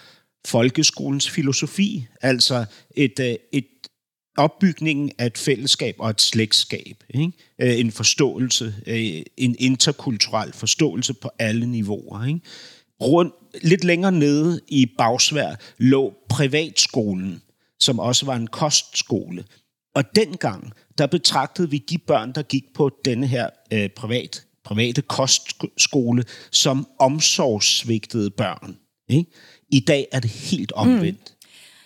[0.47, 2.07] folkeskolens filosofi.
[2.23, 2.65] Altså
[2.97, 3.67] et, øh, et
[4.41, 7.05] opbygningen af et fællesskab og et slægtskab.
[7.11, 7.33] Ikke?
[7.59, 12.25] Øh, en forståelse, øh, en interkulturel forståelse på alle niveauer.
[12.25, 12.41] Ikke?
[13.01, 17.43] Rundt, lidt længere nede i Bagsvær lå privatskolen,
[17.81, 19.45] som også var en kostskole.
[19.95, 25.03] Og dengang, der betragtede vi de børn, der gik på denne her øh, privat, private
[25.03, 28.77] kostskole, som omsorgssvigtede børn.
[29.09, 29.31] Ikke?
[29.69, 31.35] I dag er det helt omvendt.
[31.35, 31.40] Mm.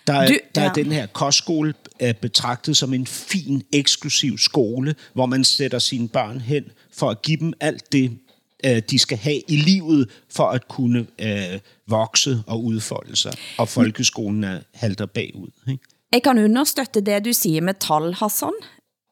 [0.06, 0.82] Der er, du, der er ja.
[0.82, 6.40] den her kostskole øh, betragtet som en fin, eksklusiv skole, hvor man sætter sine børn
[6.40, 8.18] hen for at give dem alt det,
[8.64, 13.32] øh, de skal have i livet, for at kunne øh, vokse og udfolde sig.
[13.58, 15.50] Og folkeskolen er halter bagud.
[15.68, 15.84] Ikke?
[16.12, 18.52] Jeg kan understøtte det, du siger med tal, Hassan.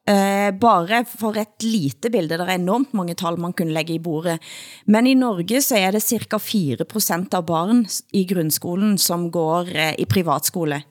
[0.08, 4.02] Eh, bare for et lite bilde, der er enormt mange tal, man kunne lægge i
[4.02, 4.40] bordet.
[4.86, 9.94] Men i Norge så er det cirka 4% av barn i grundskolen, som går eh,
[10.02, 10.82] i privatskole.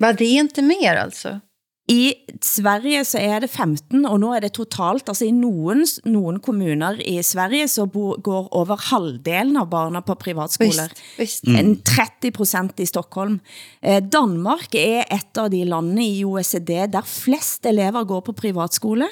[0.00, 1.40] Var det är inte mer alltså?
[1.84, 6.38] I Sverige så er det 15, og nu er det totalt, altså i nogen, nogen
[6.40, 10.94] kommuner i Sverige, så bo, går over halvdelen av barna på privatskoler.
[11.18, 11.50] Visst, visst.
[11.60, 13.36] En 30 procent i Stockholm.
[13.82, 19.10] Eh, Danmark er et av de landene i OECD, der flest elever går på privatskole.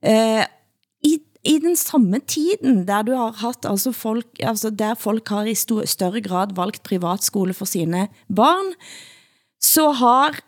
[0.00, 0.40] Eh,
[1.04, 1.14] i,
[1.44, 5.54] I den samme tiden, der du har haft, altså folk, altså der folk har i
[5.54, 8.72] større grad valgt privatskole for sine barn,
[9.60, 10.40] så har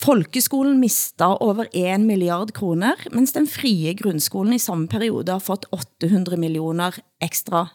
[0.00, 5.66] Folkeskolen mista over 1 milliard kroner, mens den frie grundskolen i samme periode har fått
[5.76, 7.66] 800 millioner ekstra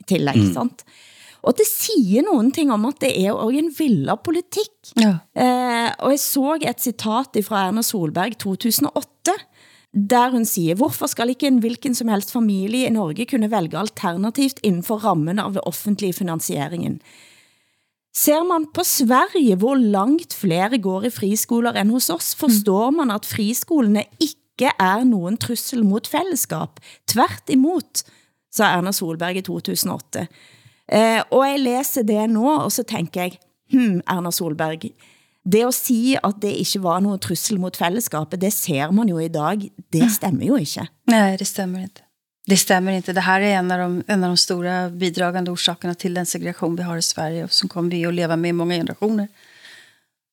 [0.00, 0.54] i tillæg, mm.
[0.54, 0.86] sant?
[1.46, 4.72] Og det siger nogen ting om, at det er også en villa politik.
[4.98, 5.18] Ja.
[5.36, 9.36] Eh, og jeg så et citat fra Erna Solberg 2008,
[9.92, 13.78] der hun siger, hvorfor skal ikke en hvilken som helst familie i Norge kunne vælge
[13.78, 17.00] alternativt inden for rammen av det offentlige finansieringen?
[18.16, 23.12] Ser man på Sverige, hvor langt flere går i friskoler end hos oss, forstår man
[23.12, 26.80] at friskolene ikke er nogen trussel mot fællesskap.
[27.04, 28.06] Tvært imot,
[28.48, 30.24] sa Erna Solberg i 2008.
[30.88, 33.36] Eh, og jeg læser det nu, og så tænker jeg,
[33.74, 34.88] hmm, Erna Solberg,
[35.44, 39.18] det at sige, at det ikke var nogen trussel mot fællesskapet, det ser man jo
[39.18, 40.88] i dag, det stemmer jo ikke.
[41.06, 42.05] Nej, det stämmer inte.
[42.48, 43.12] Det stämmer inte.
[43.12, 46.76] Det här är en av, de, en av de stora bidragande orsakerna till den segregation
[46.76, 49.28] vi har i Sverige och som kommer vi att leva med i många generationer.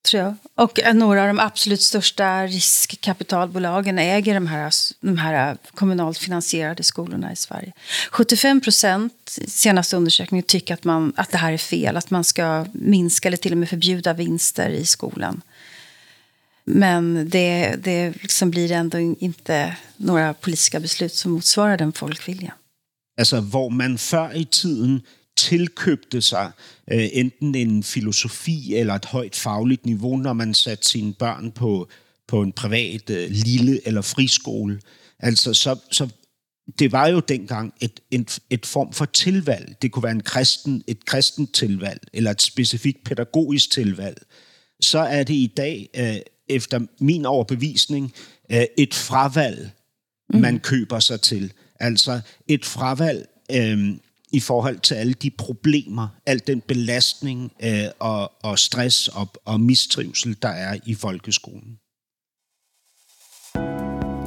[0.09, 0.35] tror jag.
[0.55, 7.33] Och några av de absolut största riskkapitalbolagen äger de här, de här kommunalt finansierade skolorna
[7.33, 7.73] i Sverige.
[8.11, 11.97] 75 procent, senaste undersökningen, tycker att, man, att det här är fel.
[11.97, 15.41] Att man ska minska eller till och med förbjuda vinster i skolan.
[16.65, 22.57] Men det, det liksom blir ändå inte några politiska beslut som motsvarar den folkviljan.
[23.17, 25.01] Altså, hvor man før i tiden
[25.37, 26.51] tilkøbte sig
[26.91, 31.89] øh, enten en filosofi eller et højt fagligt niveau, når man satte sine børn på,
[32.27, 34.81] på en privat øh, lille eller friskole.
[35.19, 36.09] Altså, så, så
[36.79, 39.75] det var jo dengang et, et, et form for tilvalg.
[39.81, 44.17] Det kunne være en kristen, et kristent tilvalg, eller et specifikt pædagogisk tilvalg.
[44.81, 46.15] Så er det i dag, øh,
[46.49, 48.13] efter min overbevisning,
[48.51, 49.71] øh, et fravalg,
[50.33, 51.53] man køber sig til.
[51.79, 53.95] Altså et fravalg øh,
[54.31, 59.59] i forhold til alle de problemer, al den belastning øh, og, og stress og, og
[59.59, 61.79] mistrivsel, der er i folkeskolen.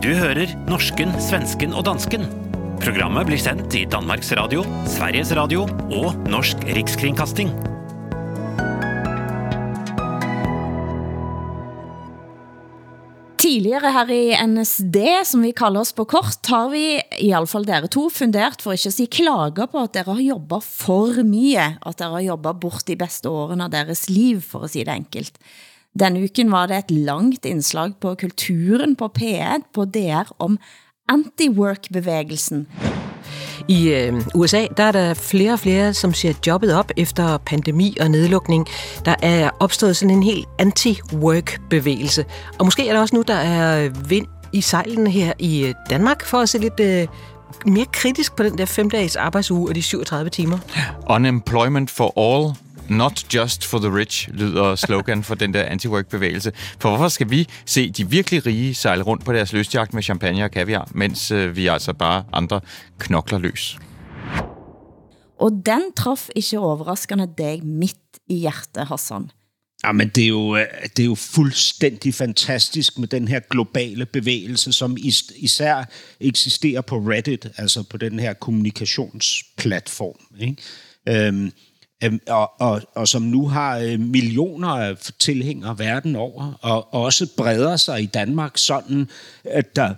[0.02, 2.20] Du hører norsken, svensken og dansken.
[2.80, 7.75] Programmet blir sendt i Danmarks Radio, Sveriges Radio og Norsk Rikskringkasting.
[13.46, 14.96] Tidligere her i NSD,
[15.28, 18.74] som vi kalder oss på kort, har vi, i alle fall dere to, fundert for
[18.74, 22.58] ikke at si klager på at dere har jobbet for mye, at dere har jobbet
[22.64, 25.38] bort de bedste årene av deres liv, for at si det enkelt.
[25.94, 30.58] Denne uken var det et langt indslag på kulturen på P1 på DR om
[31.14, 32.66] anti-work-bevægelsen.
[33.68, 37.96] I øh, USA der er der flere og flere, som ser jobbet op efter pandemi
[38.00, 38.66] og nedlukning.
[39.04, 42.24] Der er opstået sådan en helt anti-work-bevægelse.
[42.58, 46.24] Og måske er der også nu, der er vind i sejlene her i øh, Danmark,
[46.24, 47.06] for at se lidt øh,
[47.66, 50.58] mere kritisk på den der fem-dages arbejdsuge og de 37 timer.
[51.10, 52.54] Unemployment for all,
[52.90, 56.52] not just for the rich, lyder slogan for den der anti-work-bevægelse.
[56.78, 60.44] For hvorfor skal vi se de virkelig rige sejle rundt på deres lystjagt med champagne
[60.44, 62.60] og kaviar, mens øh, vi altså bare andre
[62.98, 63.78] knokler løs?
[65.40, 67.96] Og den traf ikke overraskende dig midt
[68.28, 69.30] i hjertet, Hassan.
[69.84, 70.66] Ja, men det er, jo, øh,
[70.96, 75.84] det er jo fuldstændig fantastisk med den her globale bevægelse, som is, især
[76.20, 80.40] eksisterer på Reddit, altså på den her kommunikationsplatform.
[80.40, 80.56] Ikke?
[81.08, 81.52] Øhm,
[82.04, 87.28] Øhm, og, og, og som nu har øh, millioner af tilhængere verden over, og også
[87.36, 89.08] breder sig i Danmark sådan,
[89.44, 89.94] at der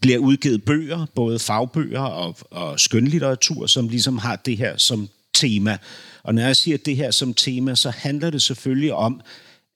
[0.00, 5.78] bliver udgivet bøger, både fagbøger og, og skønlitteratur, som ligesom har det her som tema.
[6.22, 9.20] Og når jeg siger det her som tema, så handler det selvfølgelig om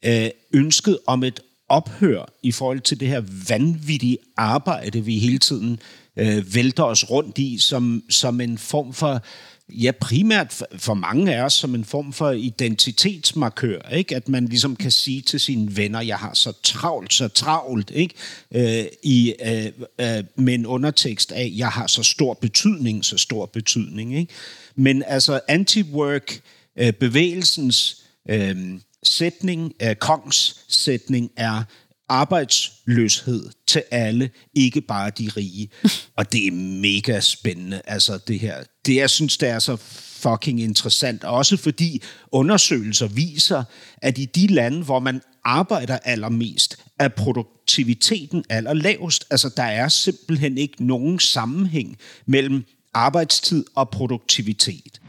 [0.05, 5.81] øh, ønsket om et ophør i forhold til det her vanvittige arbejde, vi hele tiden
[6.17, 9.23] øh, vælter os rundt i, som, som en form for,
[9.69, 14.17] ja primært for, mange af os, som en form for identitetsmarkør, ikke?
[14.17, 18.15] at man ligesom kan sige til sine venner, jeg har så travlt, så travlt, ikke?
[18.55, 19.67] Øh, i, øh,
[20.01, 24.19] øh, med en undertekst af, jeg har så stor betydning, så stor betydning.
[24.19, 24.33] Ikke?
[24.75, 26.41] Men altså anti-work,
[26.77, 31.63] øh, bevægelsens øh, sætning, øh, kongs sætning er
[32.09, 35.69] arbejdsløshed til alle, ikke bare de rige.
[36.17, 38.57] Og det er mega spændende, altså det her.
[38.87, 39.77] Det, jeg synes, det er så
[40.17, 42.03] fucking interessant, også fordi
[42.33, 43.65] undersøgelser viser,
[43.97, 49.25] at i de lande, hvor man arbejder allermest, er produktiviteten allerlavest.
[49.31, 51.97] Altså, der er simpelthen ikke nogen sammenhæng
[52.27, 55.01] mellem arbejdstid og produktivitet.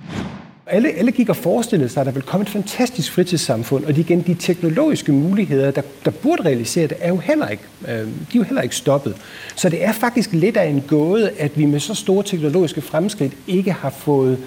[0.69, 4.01] Alle, alle gik og forestillede sig, at der ville komme et fantastisk fritidssamfund, og de,
[4.01, 7.97] igen, de teknologiske muligheder, der, der burde realisere det, er jo heller ikke, øh, de
[7.97, 9.15] er jo heller ikke stoppet.
[9.55, 13.33] Så det er faktisk lidt af en gåde, at vi med så store teknologiske fremskridt
[13.47, 14.37] ikke har fået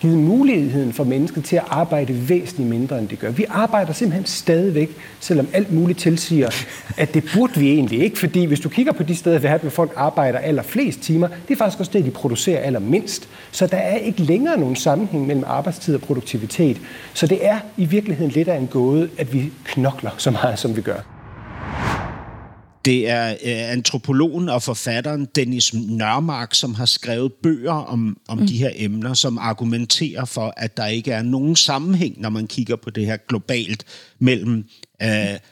[0.00, 3.30] givet muligheden for mennesket til at arbejde væsentligt mindre, end det gør.
[3.30, 4.90] Vi arbejder simpelthen stadigvæk,
[5.20, 6.50] selvom alt muligt tilsiger,
[6.96, 9.60] at det burde vi egentlig ikke, fordi hvis du kigger på de steder i verden,
[9.60, 13.28] hvor folk arbejder allerflest timer, det er faktisk også det, de producerer allermindst.
[13.50, 16.80] Så der er ikke længere nogen sammenhæng mellem arbejdstid og produktivitet.
[17.14, 20.76] Så det er i virkeligheden lidt af en gåde, at vi knokler så meget, som
[20.76, 21.15] vi gør.
[22.86, 28.46] Det er øh, antropologen og forfatteren Dennis Nørmark, som har skrevet bøger om, om mm.
[28.46, 32.76] de her emner, som argumenterer for, at der ikke er nogen sammenhæng, når man kigger
[32.76, 33.84] på det her globalt,
[34.18, 34.64] mellem
[35.02, 35.08] øh,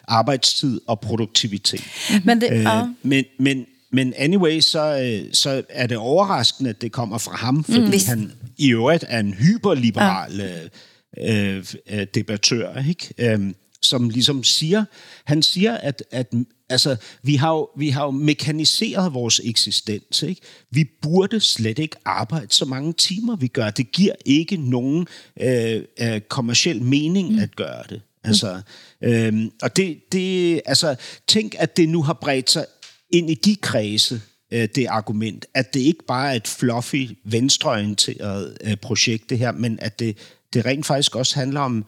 [0.09, 1.85] arbejdstid og produktivitet.
[2.25, 2.83] Men det, Øh, ja.
[3.03, 7.65] men, men, men anyway, så, øh, så er det overraskende, at det kommer fra ham,
[7.65, 8.07] fordi mm.
[8.07, 13.15] han i øvrigt er en hyperliberal øh, øh, øh, debattør, ikke?
[13.19, 13.53] Øh,
[13.85, 14.85] som ligesom siger,
[15.25, 16.33] han siger, at, at
[16.69, 20.23] altså, vi, har jo, vi har jo mekaniseret vores eksistens.
[20.23, 20.41] Ikke?
[20.71, 23.71] Vi burde slet ikke arbejde så mange timer, vi gør.
[23.71, 25.07] Det giver ikke nogen
[25.41, 27.39] øh, øh, kommersiel mening mm.
[27.39, 28.03] at gøre det.
[28.25, 28.61] Altså,
[29.03, 30.97] øhm, og det, det, altså,
[31.29, 32.67] tænk, at det nu har bredt sig
[33.11, 34.21] ind i de kredse,
[34.53, 39.53] øh, det argument, at det ikke bare er et fluffy, venstreorienteret øh, projekt, det her,
[39.53, 40.19] men at det,
[40.53, 41.85] det rent faktisk også handler om,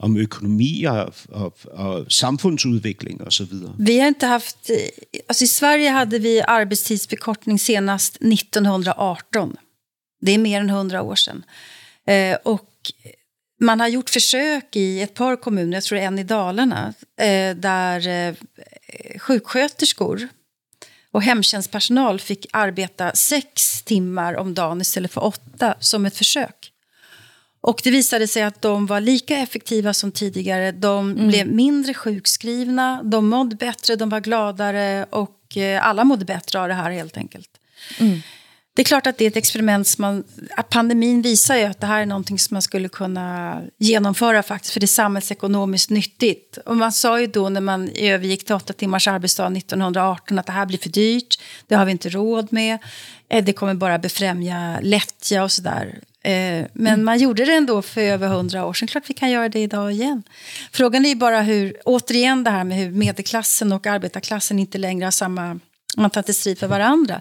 [0.00, 3.74] om økonomi og, og, og samfundsudvikling og så vidare.
[3.78, 4.70] Vi har inte haft...
[5.28, 9.56] Alltså I Sverige hade vi arbetstidsförkortning senast 1918.
[10.20, 11.44] Det är mer än 100 år sedan.
[12.06, 12.92] Eh, och
[13.60, 18.08] man har gjort försök i ett par kommuner, jag tror en i Dalarna, eh, där
[18.08, 18.34] eh,
[19.18, 20.28] sjuksköterskor
[21.12, 26.69] och hemtjänstpersonal fick arbeta sex timmar om dagen istället för åtta som ett försök.
[27.62, 30.72] Och det visade sig att de var lika effektiva som tidigare.
[30.72, 31.28] De Mm.
[31.28, 36.68] blev mindre sjukskrivna, de mådde bättre, de var gladare och eh, alla mådde bättre av
[36.68, 37.48] det här helt enkelt.
[37.98, 38.20] Mm.
[38.74, 40.24] Det är klart att det är ett experiment som man...
[40.70, 44.80] Pandemin visar ju att det här är någonting som man skulle kunna genomföra faktiskt, för
[44.80, 46.58] det är samhällsekonomiskt nyttigt.
[46.66, 50.52] Och man sa ju då när man övergick till åtta timmars arbetsdag 1918 att det
[50.52, 52.78] här blir för dyrt, det har vi inte råd med,
[53.28, 56.00] eh, det kommer bara befrämja lättja och sådär.
[56.22, 58.88] Eh, Men man gjorde det ändå för över hundra år sedan.
[58.88, 60.22] Klart vi kan göra det idag igen.
[60.72, 65.04] Frågan är ju bara hur, återigen det här med hur medelklassen och arbetarklassen inte längre
[65.04, 65.60] har samma,
[65.96, 67.20] man tar inte strid för varandra.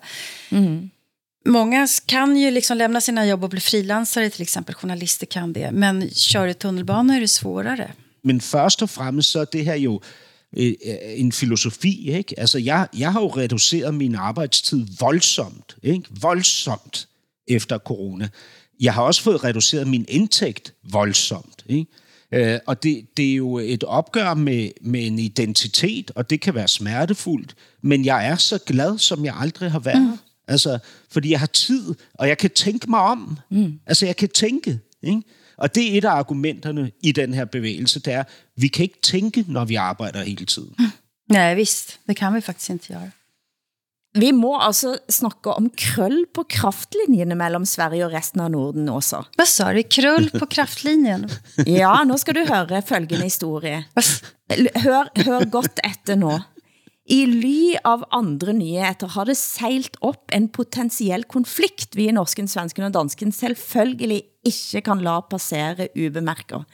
[1.45, 5.71] Många kan ju liksom lämna sina jobb och bli frilansare, till exempel journalister kan det.
[5.71, 7.91] Men kör i tunnelbana är det svårare.
[8.23, 10.01] Men først og fremmest så er det her jo
[10.57, 12.39] øh, øh, en filosofi, ikke?
[12.39, 16.03] Altså, jeg, jeg har jo reduceret min arbejdstid voldsomt, ikke?
[16.09, 17.07] Voldsomt
[17.47, 18.29] efter corona.
[18.79, 21.85] Jeg har også fået reduceret min indtægt voldsomt, ikke?
[22.31, 26.55] Øh, og det, det er jo et opgør med, med en identitet, og det kan
[26.55, 30.01] være smertefuldt, men jeg er så glad, som jeg aldrig har været.
[30.01, 30.17] Mm.
[30.47, 30.79] Altså,
[31.11, 33.37] fordi jeg har tid, og jeg kan tænke mig om.
[33.51, 33.79] Mm.
[33.85, 35.21] Altså, jeg kan tænke, ikke?
[35.57, 38.23] Og det er et af argumenterne i den her bevægelse, det er,
[38.55, 40.75] vi kan ikke tænke, når vi arbejder hele tiden.
[41.31, 41.99] Nej, visst.
[42.07, 43.18] Det kan vi faktiskt inte göra.
[44.17, 49.21] Vi må altså snakke om krøll på kraftlinjene mellem Sverige og resten av Norden også.
[49.37, 49.83] Vad sa du?
[49.85, 51.27] Krull på kraftlinjen?
[51.69, 53.83] Ja, nu skal du høre følgende historie.
[54.81, 56.39] Hør, hør godt efter nå.
[57.09, 62.49] I ly av andre nyheter har det seilt op en potentiell konflikt vi i norsken,
[62.49, 66.65] svensken og dansken selvfølgelig ikke kan la passere ubemærket.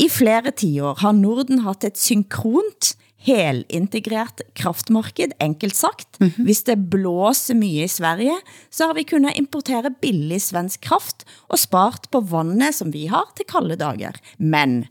[0.00, 2.94] I flere tiår har Norden haft et synkront,
[3.26, 6.18] helintegrert kraftmarked, enkelt sagt.
[6.42, 8.36] Hvis det blåser mye i Sverige,
[8.70, 13.30] så har vi kunnet importere billig svensk kraft og spart på vandet som vi har
[13.38, 14.18] til kalde dager.
[14.38, 14.86] Men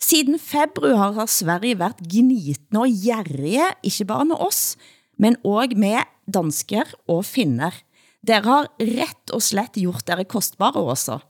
[0.00, 4.76] siden februar har Sverige været gnitne og gjerrige, ikke bare med oss,
[5.18, 7.76] men også med dansker og finner.
[8.24, 11.20] Dere har rett og slett gjort dere kostbare også.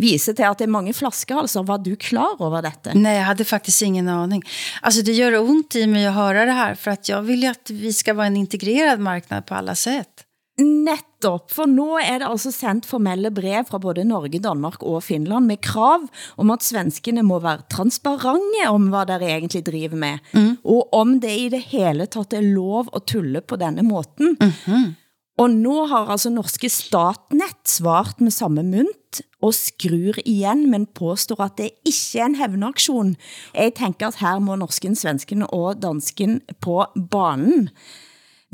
[0.00, 1.66] Viser til at det er mange flaskehalser.
[1.68, 2.94] Var du klar over dette?
[2.94, 4.42] Nej, jag hade faktiskt ingen aning.
[4.82, 7.48] Alltså det gör ont i mig att höra det här för att jag vill ju
[7.48, 10.24] att vi ska vara en integrerad marknad på alla sätt.
[10.56, 15.50] Nettopp, for nu er det altså sendt formelle brev fra både Norge, Danmark og Finland
[15.50, 16.04] med krav
[16.38, 20.52] om at svenskene må være transparente om hvad der egentlig driver med, mm.
[20.62, 24.36] og om det i det hele taget er lov at tulle på denne måten.
[24.40, 24.92] Mm -hmm.
[25.38, 31.42] Og nu har altså norske Statnet svart med samme mynt og skrur igen, men påstår
[31.42, 33.16] at det ikke er en hævnaksjon.
[33.54, 37.68] Jeg tænker at her må norsken, svensken og dansken på banen.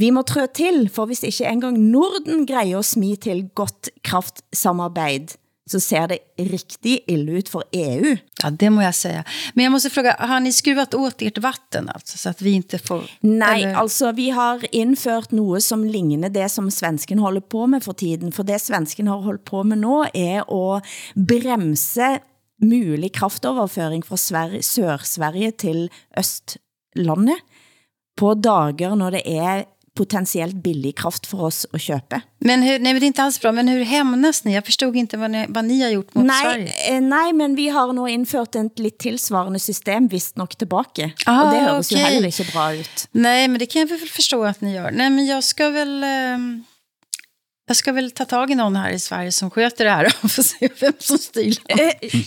[0.01, 5.37] Vi må trø til, for hvis ikke engang Norden greier at smi til godt kraftsamarbejde,
[5.71, 8.17] så ser det riktigt ille ut for E EU.
[8.43, 9.25] Ja, det må jag säga.
[9.55, 12.79] Men jag måste fråga, har ni skruvat åt ert vatten alltså, så att vi inte
[12.79, 13.03] får...
[13.21, 17.83] Nej, eller- altså vi har indført noget som ligner det som svensken holder på med
[17.85, 18.33] for tiden.
[18.33, 20.85] For det svensken har holdt på med nu er at
[21.29, 22.19] bremse
[22.63, 27.39] mulig kraftoverføring fra Sverige, Sør-Sverige til Østlandet
[28.17, 29.63] på dager når det er
[29.97, 32.21] potentielt billig kraft for oss at købe.
[32.39, 33.53] Men hur, nej, men det är inte alls bra.
[33.53, 34.55] Men hur hämnas ni?
[34.55, 36.97] Jag förstod inte vad ni, vad ni har gjort mot Nej, Sverige.
[36.97, 41.13] eh, nej, men vi har nu indført et lidt tilsvarende system, vist nok tilbage.
[41.27, 42.11] Ah, og det høres jo okej.
[42.11, 43.07] heller ikke bra ut.
[43.13, 44.91] Nej, men det kan jag väl förstå att ni gör.
[44.91, 46.05] Nej, men jag ska väl...
[46.05, 46.65] ehm,
[47.67, 50.31] jag ska väl ta tag i någon här i Sverige som sköter det här och
[50.37, 51.57] få se vem som styr.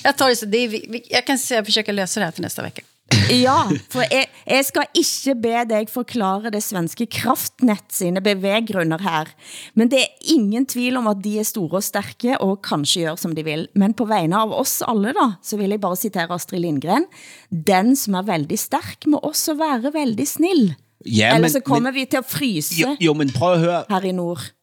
[0.04, 0.46] jag tar det så.
[0.46, 2.82] Det är, jag kan säga att jag försöker lösa det här till nästa vecka.
[3.30, 9.30] Ja, for jeg, jeg skal ikke be dig forklare det svenske kraftnet sine bevæggrunner her.
[9.76, 13.20] Men det er ingen tvil om at de er store og stærke og kanskje gør
[13.20, 13.68] som de vil.
[13.76, 17.06] Men på vegne av oss alle da, så vil jeg bare citere Astrid Lindgren.
[17.52, 20.74] Den som er veldig stærk må også være veldig snill.
[21.06, 24.06] Ja, Ellers så kommer vi til at fryse Jo, jo, men prøv at høre, her
[24.08, 24.54] i nord.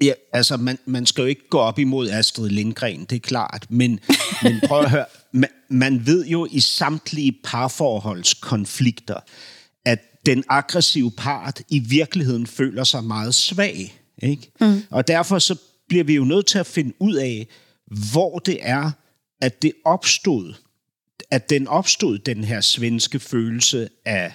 [0.00, 3.66] Ja, altså man, man skal jo ikke gå op imod Astrid Lindgren, det er klart,
[3.68, 4.00] men,
[4.42, 9.20] men prøv at høre, man, man ved jo i samtlige parforholdskonflikter,
[9.84, 14.00] at den aggressive part i virkeligheden føler sig meget svag.
[14.22, 14.52] Ikke?
[14.60, 14.82] Mm.
[14.90, 15.56] Og derfor så
[15.88, 17.46] bliver vi jo nødt til at finde ud af,
[18.10, 18.90] hvor det er,
[19.40, 20.54] at det opstod,
[21.30, 24.32] at den opstod, den her svenske følelse af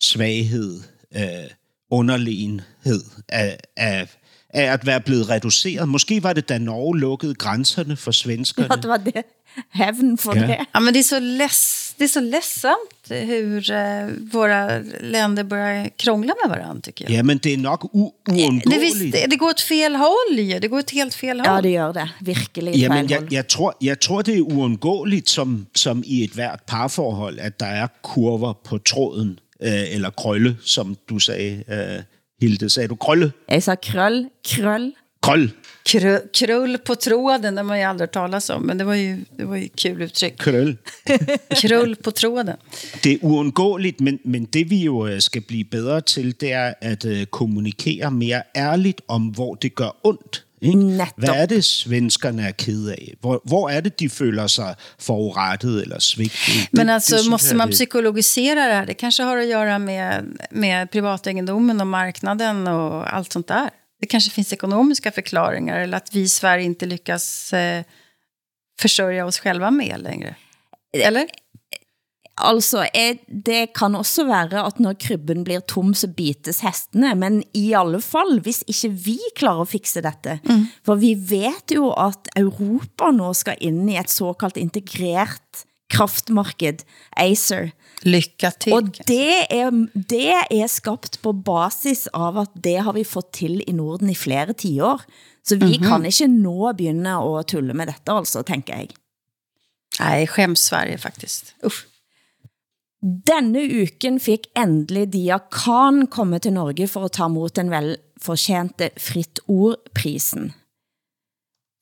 [0.00, 1.54] svaghed, af
[1.90, 4.08] underlegenhed, af, af
[4.54, 5.88] af at være blevet reduceret.
[5.88, 8.68] Måske var det, da Norge lukkede grænserne for svenskerne.
[8.70, 9.22] Ja, det var det.
[9.70, 10.46] Heaven for Ja.
[10.46, 10.66] det.
[10.74, 12.78] Ja, men det är så, less, det är så ledsamt
[13.08, 17.12] hur eh, våra länder börjar krångla med varandra, tycker jag.
[17.18, 18.10] Ja, men det er nok u-
[18.70, 20.58] Det, visst, det, det går åt fel håll ju.
[20.58, 21.46] Det går åt helt fel håll.
[21.46, 22.76] Ja, det gør det.
[22.78, 23.32] Jamen, fejl jeg, hold.
[23.32, 27.66] jeg, tror, jeg tror, det er uundgåeligt, som, som i et hvert parforhold, at der
[27.66, 32.02] er kurver på tråden, øh, eller krølle, som du sagde, øh,
[32.40, 32.70] Hilde.
[32.70, 33.32] Sagde du krølle?
[33.48, 34.92] Jeg sa krøll, krøll.
[35.22, 35.50] Krøll.
[35.88, 39.16] Krull, krull på tråden, det har man ju aldrig talas om, men det var ju,
[39.38, 40.38] det var ju kul uttryck.
[40.38, 40.76] Krøll.
[41.62, 42.56] Krull på tråden.
[43.04, 46.72] Det er uundgåeligt, men, men det vi jo øh, skal blive bedre til, det er
[46.80, 50.44] at øh, kommunikere mere ærligt om, hvor det gør ondt.
[50.62, 50.76] Ikke?
[50.78, 51.08] Netop.
[51.16, 53.14] Hvad er det, svenskerne er ked af?
[53.20, 56.68] Hvor, hvor er det, de føler sig forurettet eller svigtet?
[56.72, 58.84] Men Det- alltså, det måste man det- psykologisera det här?
[58.86, 63.70] Det kanske har att göra med, med privategendomen och marknaden och allt sånt där.
[64.04, 67.84] Det kanske finns ekonomiska förklaringar eller att vi i Sverige inte lyckas eh,
[68.80, 70.34] försörja oss själva med längre.
[70.92, 71.26] Eller?
[72.36, 72.84] Altså,
[73.26, 78.02] det kan også være at når krybben blir tom, så bites hestene, men i alle
[78.04, 80.66] fall, hvis ikke vi klarer at fikse dette, mm.
[80.84, 85.64] for vi vet jo at Europa nå skal ind i et såkaldt integreret
[85.94, 86.84] kraftmarked,
[87.16, 87.70] Acer,
[88.04, 88.72] Lycka till.
[88.76, 93.62] og det er, det er skabt på basis av at det har vi fått til
[93.66, 95.00] i Norden i flere tiår.
[95.46, 95.88] Så vi Mhm.
[95.88, 98.88] kan ikke nå begynde at tulle med dette, altså, tænker jeg.
[100.00, 101.54] Nej, skäms Sverige faktiskt.
[101.62, 101.84] Uff.
[103.26, 108.90] Denne uken fik endelig Dia Khan komme til Norge for at ta imod den velfortjente
[108.98, 110.54] Fritt Ord-prisen.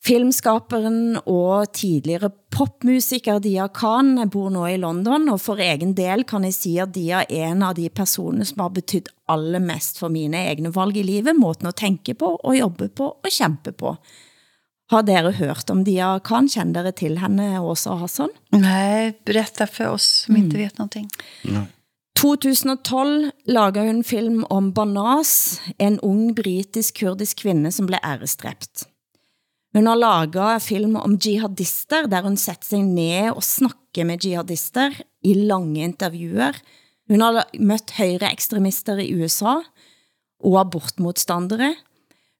[0.02, 6.42] Filmskaperen og tidligere popmusiker Dia Khan bor nå i London, og for egen del kan
[6.48, 10.40] jeg si at Dia er en av de personer som har betydet allermest for mine
[10.50, 13.94] egne valg i livet, måten at tænke på, og jobbe på, og kæmpe på.
[14.90, 16.50] Har dere hørt om Dia Khan?
[16.50, 18.34] Kender dere til henne, Åsa Hassan?
[18.50, 21.08] Nej, berätta för oss som inte vet någonting.
[22.18, 28.91] 2012 lager hun film om Banas, en ung britisk-kurdisk kvinde som blev ærestræbt.
[29.72, 34.92] Hun har laget film om jihadister, der hun sætter sig ned og snakker med jihadister
[35.24, 36.58] i lange intervjuer.
[37.08, 39.54] Hun har mødt højre ekstremister i USA
[40.44, 41.74] og abortmodstandere.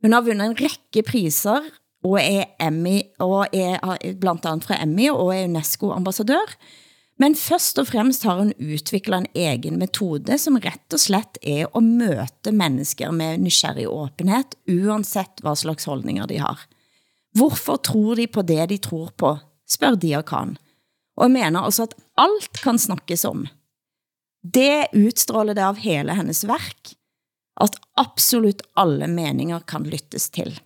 [0.03, 1.65] Hun har vundet en række priser
[2.05, 3.79] og er, Emmy, og er
[4.21, 6.57] blandt andet fra Emmy og er UNESCO-ambassadør.
[7.17, 11.71] Men først og fremmest har hun udviklet en egen metode, som rett og slett er
[11.71, 16.67] at møte mennesker med nysgerrig åbenhed, uanset hvad slags holdninger de har.
[17.39, 19.37] Hvorfor tror de på det, de tror på?
[19.69, 20.57] Spørg Diakan.
[21.17, 23.47] Og jeg mener altså, at alt kan snakkes om.
[24.43, 26.95] Det utstråler det av hele hennes verk,
[27.63, 30.57] at absolut alle meninger kan lyttes til.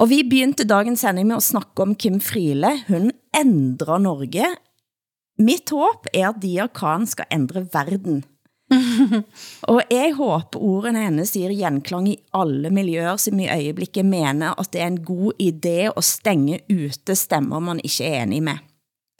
[0.00, 2.80] Og vi begyndte dagens sending med at snakke om Kim Friele.
[2.88, 4.48] Hun ændrer Norge.
[5.38, 8.24] Mitt håb er at Dia Khan skal ændre verden.
[9.70, 14.72] og jeg håber ordene hennes giver genklang i alle miljøer, som i øjeblikket mener, at
[14.72, 18.62] det er en god idé at stenge ute stemmer, man ikke er enig med.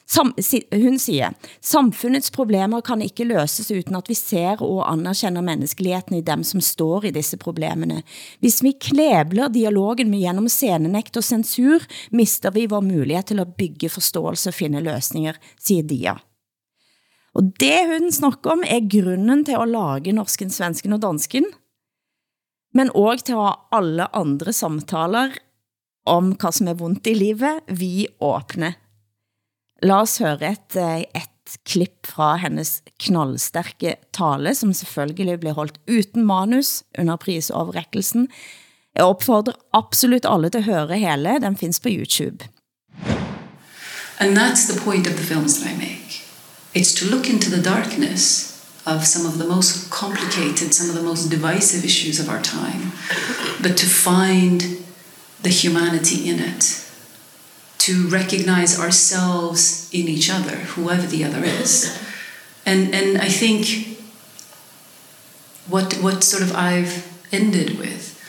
[0.07, 1.31] Sam, si- hun siger,
[1.65, 6.61] samfundets problemer kan ikke løses uden at vi ser og anerkender menneskeligheden i dem, som
[6.61, 8.03] står i disse problemene.
[8.41, 11.81] Hvis vi klæbler dialogen med gennem scenenægt og censur,
[12.13, 16.15] mister vi vår mulighed til at bygge forståelse og finde løsninger, siger Dia.
[17.35, 21.47] Og det hun snakker om er grunden til at lage norsken, svensken og dansken,
[22.75, 25.35] men også til at ha alle andre samtaler
[26.07, 28.75] om hvad som er vondt i livet, vi åbne.
[29.83, 35.81] Lad os høre et, eh, et klip fra hennes knallstærke tale, som selvfølgelig blev holdt
[35.89, 38.29] uden manus under prisoverrækkelsen.
[38.97, 42.45] Jeg opfordrer absolut alle til at høre hele, den findes på YouTube.
[44.21, 46.04] And that's the point of the films that I make.
[46.75, 48.53] It's to look into the darkness
[48.87, 52.93] of some of the most complicated, some of the most divisive issues of our time,
[53.63, 54.85] but to find
[55.43, 56.85] the humanity in it,
[57.79, 61.99] to recognize ourselves in each other, whoever the other is.
[62.67, 63.99] And, and I think
[65.69, 68.21] what, what sort of I've ended with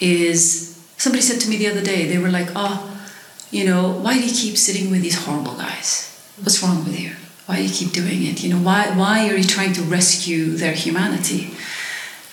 [0.00, 0.74] is
[1.04, 2.90] Somebody said to me the other day, they were like, oh,
[3.50, 6.18] you know, why do you keep sitting with these horrible guys?
[6.40, 7.12] What's wrong with you?
[7.46, 8.42] Why do you keep doing it?
[8.42, 11.50] You know, why, why are you trying to rescue their humanity?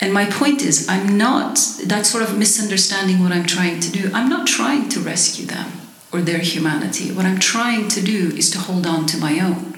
[0.00, 1.54] And my point is, I'm not,
[1.86, 4.10] that's sort of misunderstanding what I'm trying to do.
[4.12, 5.70] I'm not trying to rescue them
[6.12, 7.12] or their humanity.
[7.12, 9.68] What I'm trying to do is to hold on to my own.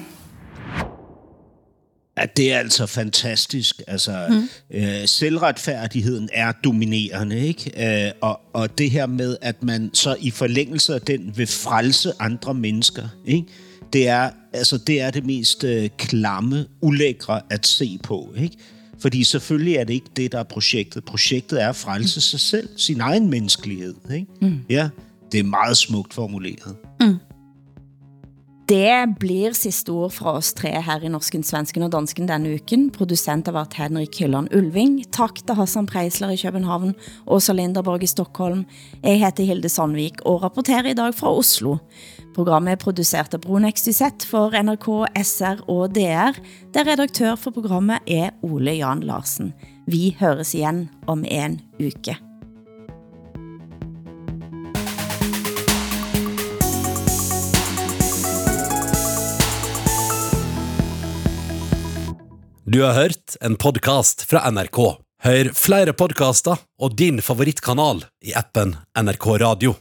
[2.17, 3.83] At det er altså fantastisk.
[3.87, 4.49] Altså, mm.
[4.77, 8.07] øh, selvretfærdigheden er dominerende, ikke?
[8.07, 12.13] Øh, og, og det her med, at man så i forlængelse af den vil frelse
[12.19, 13.47] andre mennesker, ikke?
[13.95, 18.57] Det er, altså, det er det mest øh, klamme, ulækre at se på, ikke?
[18.99, 21.05] Fordi selvfølgelig er det ikke det, der er projektet.
[21.05, 24.27] Projektet er at frelse sig selv, sin egen menneskelighed, ikke?
[24.41, 24.59] Mm.
[24.71, 24.89] Ja,
[25.33, 26.77] det er meget smukt formuleret.
[27.01, 27.17] Mm.
[28.69, 32.87] Det blir sidste ord fra oss tre her i Norsken, Svensken og Dansken denne uken.
[32.91, 35.03] Producent har været Henrik Hylland Ulving.
[35.13, 36.95] Tak til Hassan Preisler i København,
[37.27, 38.65] Åsa Linderborg i Stockholm.
[39.03, 41.77] Jeg heter Hilde Sandvik og rapporterer i dag fra Oslo.
[42.35, 44.89] Programmet er produceret af Brun XYZ for NRK,
[45.23, 46.35] SR og DR,
[46.75, 49.53] der redaktør for programmet er Ole Jan Larsen.
[49.87, 52.17] Vi høres igen om en uke.
[62.65, 64.81] Du har hørt en podcast fra NRK.
[65.25, 69.77] Hør flere podcaster og din favorittkanal i appen NRK Radio.